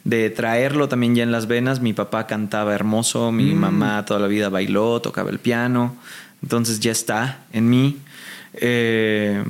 [0.03, 1.82] de traerlo también ya en las venas.
[1.82, 5.95] Mi papá cantaba hermoso, mi mamá toda la vida bailó, tocaba el piano,
[6.43, 7.97] entonces ya está en mí.
[8.53, 9.43] Eh,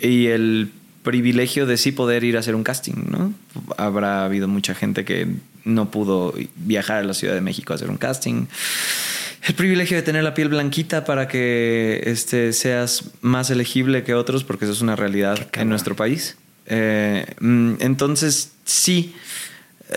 [0.00, 0.70] y el
[1.02, 3.32] privilegio de sí poder ir a hacer un casting, ¿no?
[3.76, 5.28] Habrá habido mucha gente que
[5.64, 8.46] no pudo viajar a la Ciudad de México a hacer un casting.
[9.46, 14.42] El privilegio de tener la piel blanquita para que este, seas más elegible que otros,
[14.42, 16.36] porque eso es una realidad en nuestro país.
[16.66, 19.14] Eh, mm, entonces, sí.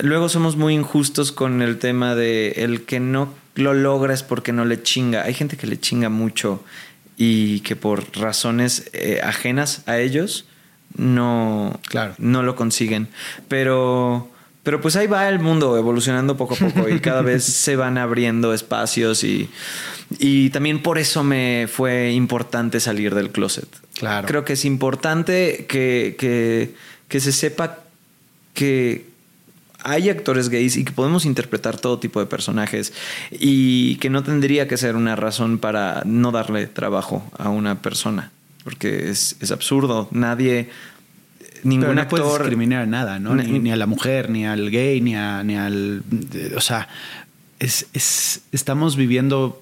[0.02, 4.52] Luego somos muy injustos con el tema de el que no lo logra es porque
[4.54, 5.24] no le chinga.
[5.24, 6.64] Hay gente que le chinga mucho
[7.18, 10.46] y que por razones eh, ajenas a ellos
[10.96, 12.14] no, Claro.
[12.20, 13.08] no lo consiguen.
[13.48, 14.30] Pero,
[14.68, 17.98] pero pues ahí va el mundo evolucionando poco a poco y cada vez se van
[17.98, 19.50] abriendo espacios y,
[20.20, 23.70] y también por eso me fue importante salir del closet.
[23.94, 24.28] Claro.
[24.28, 26.74] Creo que es importante que, que,
[27.08, 27.78] que se sepa
[28.54, 29.06] que
[29.86, 32.92] hay actores gays y que podemos interpretar todo tipo de personajes
[33.32, 38.34] y que no tendría que ser una razón para no darle trabajo a una persona,
[38.66, 40.10] porque es, es absurdo.
[40.12, 40.70] Nadie,
[41.64, 43.36] ningún no puedes actor discriminar a nada, ¿no?
[43.36, 46.04] Ni, a la mujer, ni al gay, ni, a- ni al...
[46.56, 46.88] O sea,
[47.60, 49.60] es, es- estamos viviendo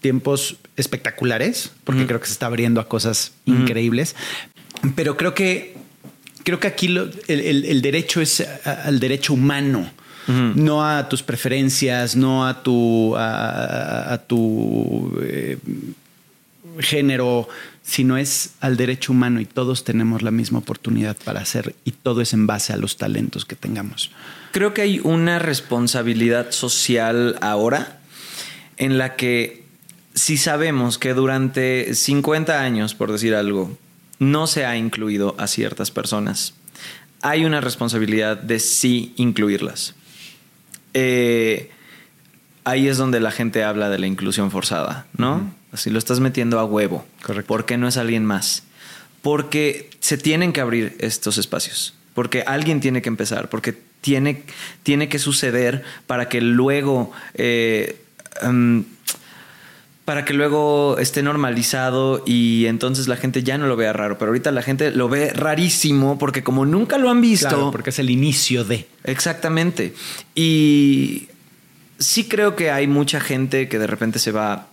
[0.00, 4.14] tiempos espectaculares, porque creo que se está abriendo a cosas increíbles,
[4.94, 5.74] pero creo que,
[6.44, 9.90] creo que aquí lo- el, el- el derecho es al derecho humano.
[10.28, 15.58] No a tus preferencias, no a tu, a, a tu eh,
[16.78, 17.48] género,
[17.82, 22.20] sino es al derecho humano y todos tenemos la misma oportunidad para hacer y todo
[22.20, 24.10] es en base a los talentos que tengamos.
[24.52, 28.00] Creo que hay una responsabilidad social ahora
[28.76, 29.64] en la que
[30.14, 33.76] si sabemos que durante 50 años, por decir algo,
[34.18, 36.54] no se ha incluido a ciertas personas,
[37.22, 39.94] hay una responsabilidad de sí incluirlas.
[40.94, 41.70] Eh,
[42.64, 45.52] ahí es donde la gente habla de la inclusión forzada, ¿no?
[45.72, 47.04] Así lo estás metiendo a huevo.
[47.22, 47.48] Correcto.
[47.48, 48.64] ¿Por qué no es alguien más?
[49.22, 51.94] Porque se tienen que abrir estos espacios.
[52.14, 53.48] Porque alguien tiene que empezar.
[53.48, 54.42] Porque tiene,
[54.82, 57.12] tiene que suceder para que luego.
[57.34, 57.96] eh,
[58.42, 58.84] em,
[60.04, 64.18] para que luego esté normalizado y entonces la gente ya no lo vea raro.
[64.18, 67.48] Pero ahorita la gente lo ve rarísimo porque como nunca lo han visto.
[67.48, 68.88] Claro, porque es el inicio de.
[69.04, 69.94] Exactamente.
[70.34, 71.28] Y
[71.98, 74.66] sí creo que hay mucha gente que de repente se va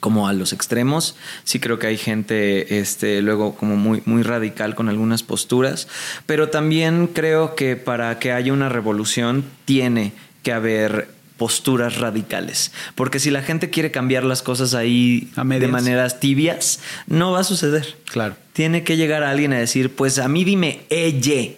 [0.00, 1.14] como a los extremos.
[1.44, 5.86] Sí creo que hay gente este, luego como muy, muy radical con algunas posturas.
[6.26, 12.70] Pero también creo que para que haya una revolución tiene que haber posturas radicales.
[12.94, 17.40] Porque si la gente quiere cambiar las cosas ahí A de maneras tibias, no va
[17.40, 17.96] a suceder.
[18.10, 18.36] Claro.
[18.52, 21.54] Tiene que llegar a alguien a decir, pues a mí dime ella.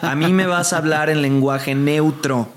[0.00, 2.50] A mí me vas a hablar en lenguaje neutro.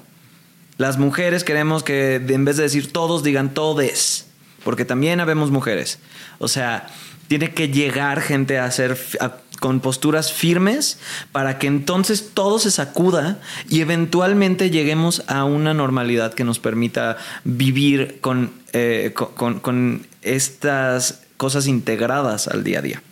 [0.78, 4.29] Las mujeres queremos que en vez de decir todos digan todes,
[4.64, 5.99] porque también habemos mujeres.
[6.39, 6.88] O sea,
[7.28, 10.99] tiene que llegar gente a hacer a- con posturas firmes
[11.34, 13.39] para que entonces todo se sacuda
[13.70, 20.07] y eventualmente lleguemos a una normalidad que nos permita vivir con, eh, con- con- con
[20.22, 23.03] estas cosas integradas al día a día.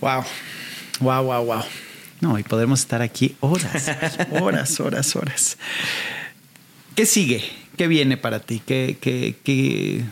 [0.00, 0.24] Wow.
[1.00, 1.62] Wow, wow, wow.
[2.20, 3.90] No, y podremos estar aquí horas,
[4.40, 5.58] horas, horas, horas.
[6.94, 7.44] ¿Qué sigue?
[7.76, 8.62] ¿Qué viene para ti?
[8.64, 10.02] ¿Qué, qué, qué-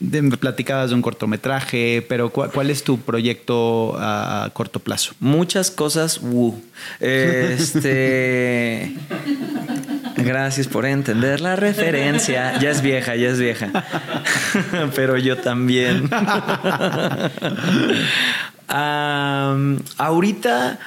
[0.00, 5.14] de- me platicabas de un cortometraje, pero ¿cuál, cuál es tu proyecto a corto plazo?
[5.20, 6.60] Muchas cosas, wu.
[7.00, 8.92] Este.
[10.16, 12.58] Gracias por entender la referencia.
[12.60, 13.70] Ya es vieja, ya es vieja.
[14.94, 16.08] Pero yo también.
[18.68, 20.78] Am, ahorita.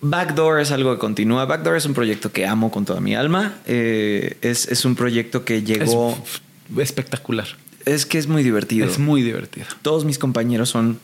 [0.00, 1.44] Backdoor es algo que continúa.
[1.46, 3.54] Backdoor es un proyecto que amo con toda mi alma.
[3.66, 6.16] Eh, es, es un proyecto que llegó.
[6.76, 7.46] Es espectacular.
[7.84, 8.86] Es, que es muy divertido.
[8.86, 9.66] Es muy divertido.
[9.82, 10.98] Todos mis compañeros son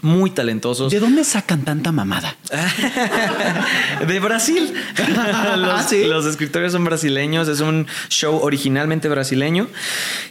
[0.00, 0.92] muy talentosos.
[0.92, 2.36] ¿De dónde sacan tanta mamada?
[4.06, 4.72] de Brasil.
[5.56, 6.04] los, Ah, ¿sí?
[6.04, 7.48] los escritores son brasileños.
[7.48, 9.68] Es un show originalmente brasileño.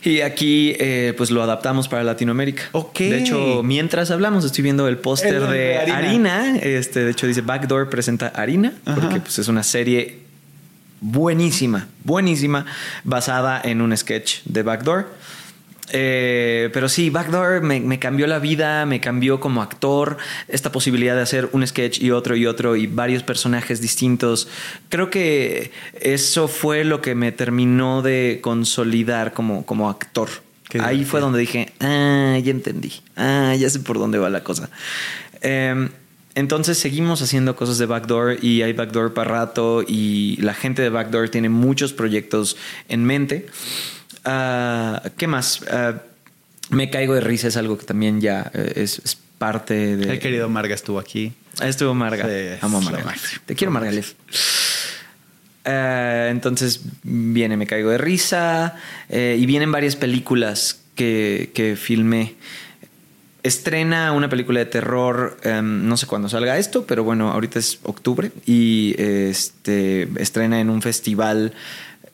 [0.03, 2.63] Y aquí, eh, pues lo adaptamos para Latinoamérica.
[2.71, 2.99] Ok.
[2.99, 5.97] De hecho, mientras hablamos, estoy viendo el póster de Harina.
[5.97, 6.57] Harina.
[6.57, 10.19] Este, de hecho, dice Backdoor presenta Harina, porque pues, es una serie
[11.01, 12.65] buenísima, buenísima,
[13.03, 15.07] basada en un sketch de Backdoor.
[15.89, 20.17] Eh, pero sí, Backdoor me, me cambió la vida, me cambió como actor,
[20.47, 24.47] esta posibilidad de hacer un sketch y otro y otro y varios personajes distintos.
[24.89, 30.29] Creo que eso fue lo que me terminó de consolidar como, como actor.
[30.69, 34.43] Qué Ahí fue donde dije, ah, ya entendí, ah, ya sé por dónde va la
[34.43, 34.69] cosa.
[35.41, 35.87] Eh,
[36.37, 40.89] entonces seguimos haciendo cosas de Backdoor y hay Backdoor para rato y la gente de
[40.89, 42.57] Backdoor tiene muchos proyectos
[42.89, 43.47] en mente.
[44.29, 45.61] Ah, ¿Qué más?
[45.71, 46.01] Ah,
[46.69, 50.11] me caigo de risa, es algo que también ya eh, es, es parte de...
[50.11, 51.31] El querido Marga estuvo aquí.
[51.61, 52.25] Estuvo Marga.
[52.25, 53.15] Sí, Amo a Marga.
[53.45, 54.13] Te quiero, Margalef.
[55.63, 58.75] Eh, entonces viene Me Caigo de Risa
[59.09, 62.35] eh, y vienen varias películas que, que filmé.
[63.43, 67.79] Estrena una película de terror, em, no sé cuándo salga esto, pero bueno, ahorita es
[67.83, 71.53] octubre y este, estrena en un festival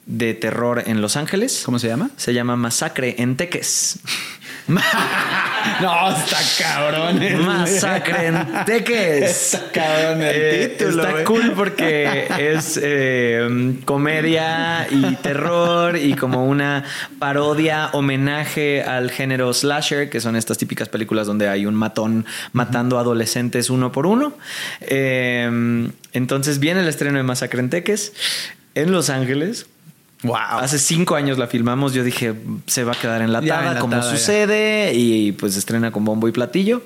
[0.05, 1.61] de terror en Los Ángeles.
[1.65, 2.09] ¿Cómo se llama?
[2.17, 3.99] Se llama Masacre en Teques.
[4.67, 7.45] no, está cabrón.
[7.45, 9.53] Masacre en Teques.
[9.53, 16.45] Está cabrón el Eh, título, Está cool porque es eh, comedia y terror y como
[16.45, 16.83] una
[17.19, 22.99] parodia, homenaje al género slasher, que son estas típicas películas donde hay un matón matando
[22.99, 24.37] adolescentes uno por uno.
[24.81, 28.13] Eh, entonces viene el estreno de Masacre en Teques
[28.75, 29.67] en Los Ángeles.
[30.23, 30.35] Wow.
[30.61, 31.93] Hace cinco años la filmamos.
[31.93, 32.33] Yo dije,
[32.65, 34.17] se va a quedar enlatada, como enlatada, ya.
[34.17, 34.93] sucede.
[34.93, 36.81] Y pues estrena con bombo y platillo.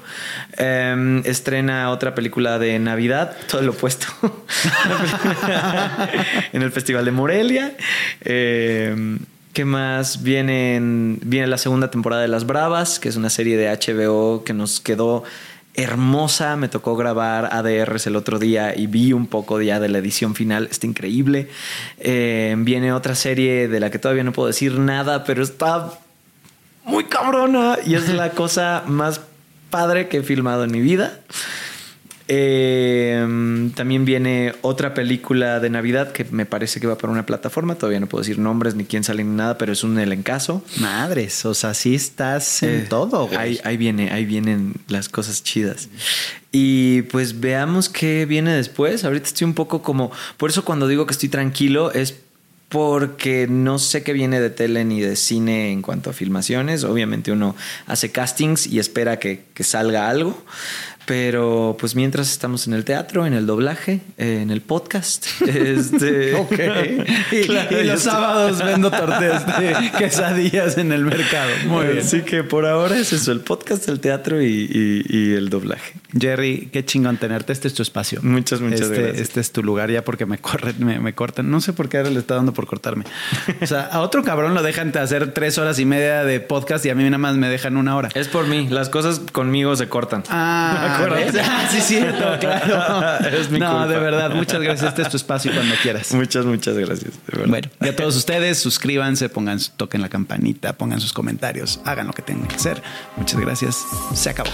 [0.58, 4.08] Em, estrena otra película de Navidad, todo lo opuesto.
[6.54, 7.76] en el Festival de Morelia.
[8.22, 9.20] Em,
[9.54, 10.22] ¿Qué más?
[10.22, 14.44] Viene, en- viene la segunda temporada de Las Bravas, que es una serie de HBO
[14.44, 15.24] que nos quedó
[15.78, 16.58] hermosa.
[16.58, 20.36] Me tocó grabar ADRs el otro día y vi un poco ya de la edición
[20.36, 20.68] final.
[20.70, 21.48] Está increíble.
[22.00, 25.92] Eh, viene otra serie de la que todavía no puedo decir nada, pero está
[26.84, 29.22] muy cabrona y es la cosa más
[29.70, 31.20] padre que he filmado en mi vida.
[32.30, 37.76] Eh, también viene otra película de Navidad que me parece que va para una plataforma.
[37.76, 40.64] Todavía no puedo decir nombres ni quién sale ni nada, pero es un elencazo.
[40.80, 43.38] Madres, o sea, sí estás en Eh, todo, güey.
[43.38, 45.90] Ahí, ahí viene, ahí vienen las cosas chidas.
[46.52, 49.06] Y pues veamos qué viene después.
[49.06, 50.12] Ahorita estoy un poco como.
[50.38, 52.16] Por eso cuando digo que estoy tranquilo es
[52.70, 56.84] porque no sé qué viene de tele ni de cine en cuanto a filmaciones.
[56.84, 57.56] Obviamente uno
[57.86, 60.44] hace castings y espera que, que salga algo.
[61.08, 65.26] Pero pues mientras estamos en el teatro, en el doblaje, eh, en el podcast.
[65.48, 66.52] Este, Ok.
[67.32, 71.50] Y, Claro, y yo los estoy- sábados vendo tortillas de quesadillas en el mercado.
[71.68, 72.00] Muy bien.
[72.00, 75.94] Así que por ahora es eso, el podcast, el teatro y, y- y el doblaje.
[76.20, 77.54] Jerry, qué chingón tenerte.
[77.54, 78.20] Este es tu espacio.
[78.24, 79.22] Muchas, muchas este, gracias.
[79.22, 81.50] Este es tu lugar ya porque me corren, me, me cortan.
[81.50, 83.06] No sé por qué ahora le está dando por cortarme.
[83.62, 86.86] O sea, a otro cabrón lo dejan de hacer tres horas y media de podcast
[86.86, 88.10] y a mí nada más me dejan una hora.
[88.14, 90.24] Es por mí, las cosas conmigo se cortan.
[90.30, 91.34] Ah, acuerdas?
[91.34, 91.46] ¿ves?
[91.48, 93.28] Ah, sí, cierto, claro.
[93.28, 93.88] Es mi no, culpa.
[93.88, 94.90] de verdad, muchas gracias.
[94.90, 96.14] Este es tu espacio cuando quieras.
[96.14, 97.14] Muchas, muchas gracias.
[97.14, 97.48] de verdad.
[97.48, 102.14] Bueno, y a todos ustedes, suscríbanse, pongan, toquen la campanita, pongan sus comentarios, hagan lo
[102.14, 102.82] que tengan que hacer.
[103.16, 103.86] Muchas gracias.
[104.14, 104.50] Se acabó.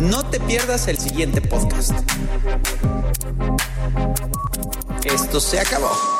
[0.00, 1.92] No te pierdas el siguiente podcast.
[5.04, 6.19] Esto se acabó.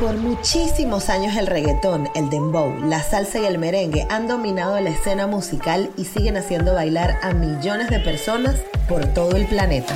[0.00, 4.90] Por muchísimos años el reggaetón, el dembow, la salsa y el merengue han dominado la
[4.90, 8.54] escena musical y siguen haciendo bailar a millones de personas
[8.88, 9.92] por todo el planeta.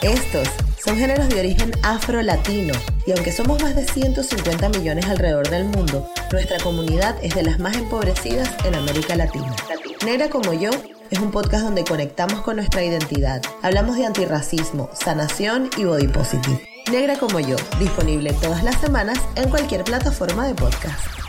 [0.00, 0.46] Estos
[0.78, 2.74] son géneros de origen afro-latino
[3.04, 7.58] y aunque somos más de 150 millones alrededor del mundo, nuestra comunidad es de las
[7.58, 9.56] más empobrecidas en América Latina.
[10.04, 10.70] Negra como yo
[11.10, 13.42] es un podcast donde conectamos con nuestra identidad.
[13.62, 16.75] Hablamos de antirracismo, sanación y body positive.
[16.90, 21.25] Negra como yo, disponible todas las semanas en cualquier plataforma de podcast.